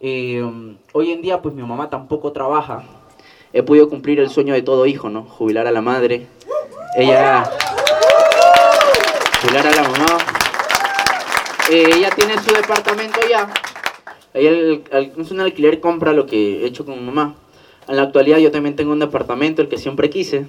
Eh, 0.00 0.44
hoy 0.92 1.12
en 1.12 1.22
día, 1.22 1.40
pues 1.40 1.54
mi 1.54 1.62
mamá 1.62 1.88
tampoco 1.88 2.32
trabaja. 2.32 2.84
He 3.52 3.62
podido 3.62 3.88
cumplir 3.88 4.20
el 4.20 4.28
sueño 4.28 4.54
de 4.54 4.62
todo 4.62 4.86
hijo, 4.86 5.08
¿no? 5.08 5.24
Jubilar 5.24 5.66
a 5.66 5.72
la 5.72 5.80
madre. 5.80 6.26
Ella... 6.96 7.50
Jubilar 9.40 9.66
a 9.66 9.74
la 9.74 9.82
mamá. 9.82 10.18
Eh, 11.70 11.90
ella 11.96 12.10
tiene 12.10 12.38
su 12.38 12.54
departamento 12.54 13.18
ya 13.28 13.52
Ahí 14.32 14.84
es 15.18 15.30
un 15.32 15.40
alquiler 15.40 15.80
compra 15.80 16.12
lo 16.12 16.26
que 16.26 16.62
he 16.62 16.66
hecho 16.66 16.84
con 16.84 16.98
mi 16.98 17.04
mamá. 17.04 17.34
En 17.88 17.96
la 17.96 18.02
actualidad 18.02 18.38
yo 18.38 18.50
también 18.50 18.76
tengo 18.76 18.92
un 18.92 18.98
departamento, 18.98 19.62
el 19.62 19.68
que 19.68 19.78
siempre 19.78 20.10
quise. 20.10 20.46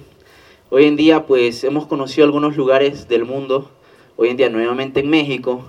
Hoy 0.68 0.84
en 0.84 0.96
día 0.96 1.24
pues 1.24 1.64
hemos 1.64 1.86
conocido 1.86 2.26
algunos 2.26 2.56
lugares 2.56 3.08
del 3.08 3.24
mundo. 3.24 3.70
Hoy 4.16 4.28
en 4.28 4.36
día 4.36 4.50
nuevamente 4.50 5.00
en 5.00 5.08
México. 5.08 5.64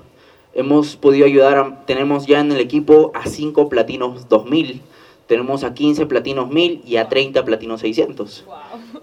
Hemos 0.60 0.98
podido 0.98 1.26
ayudar, 1.26 1.86
tenemos 1.86 2.28
ya 2.28 2.42
en 2.42 2.52
el 2.52 2.60
equipo 2.60 3.14
a 3.16 3.30
5 3.30 3.70
platinos 3.70 4.28
2000. 4.28 4.82
Tenemos 5.26 5.64
a 5.64 5.74
15 5.74 6.06
platinos 6.06 6.50
1000 6.50 6.82
y 6.86 6.98
a 6.98 7.08
30 7.08 7.46
platinos 7.46 7.80
600. 7.80 8.44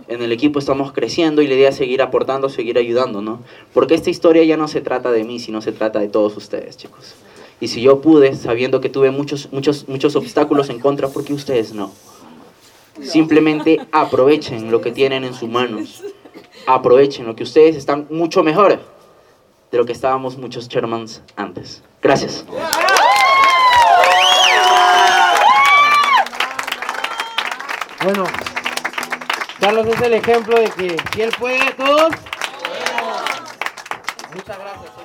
En 0.09 0.21
el 0.21 0.33
equipo 0.33 0.59
estamos 0.59 0.93
creciendo 0.93 1.41
y 1.41 1.47
la 1.47 1.55
idea 1.55 1.71
es 1.71 1.77
seguir 1.77 2.03
aportando, 2.03 2.51
seguir 2.51 2.77
ayudando, 2.77 3.23
¿no? 3.23 3.41
Porque 3.73 3.95
esta 3.95 4.11
historia 4.11 4.45
ya 4.45 4.59
no 4.59 4.69
se 4.69 4.83
trata 4.83 5.11
de 5.11 5.25
mí, 5.25 5.39
sino 5.39 5.63
se 5.63 5.73
trata 5.73 5.99
de 5.99 6.09
todos 6.09 6.37
ustedes, 6.37 6.77
chicos. 6.77 7.15
Y 7.59 7.69
si 7.69 7.81
yo 7.81 8.03
pude, 8.03 8.35
sabiendo 8.35 8.83
que 8.83 8.91
tuve 8.91 9.11
muchos, 9.11 9.51
muchos, 9.51 9.89
muchos 9.89 10.15
obstáculos 10.15 10.69
en 10.69 10.79
contra, 10.79 11.09
¿por 11.09 11.25
qué 11.25 11.33
ustedes 11.33 11.73
no? 11.73 11.91
Simplemente 13.01 13.81
aprovechen 13.93 14.71
lo 14.71 14.83
que 14.83 14.93
tienen 14.93 15.25
en 15.25 15.33
sus 15.33 15.49
manos. 15.49 16.05
Aprovechen 16.67 17.25
lo 17.25 17.35
que 17.35 17.45
ustedes 17.45 17.77
están 17.77 18.09
mucho 18.11 18.43
mejor 18.43 18.79
de 19.77 19.81
lo 19.83 19.85
que 19.85 19.93
estábamos 19.93 20.39
muchos 20.39 20.69
Shermans 20.69 21.23
antes. 21.37 21.83
Gracias. 22.01 22.47
Bueno, 28.03 28.25
Carlos 29.61 29.87
es 29.89 30.01
el 30.01 30.15
ejemplo 30.15 30.59
de 30.59 30.71
que 30.71 30.97
si 31.13 31.21
él 31.21 31.31
puede, 31.39 31.73
todos. 31.73 32.15
Muchas 34.35 34.59
gracias, 34.59 34.96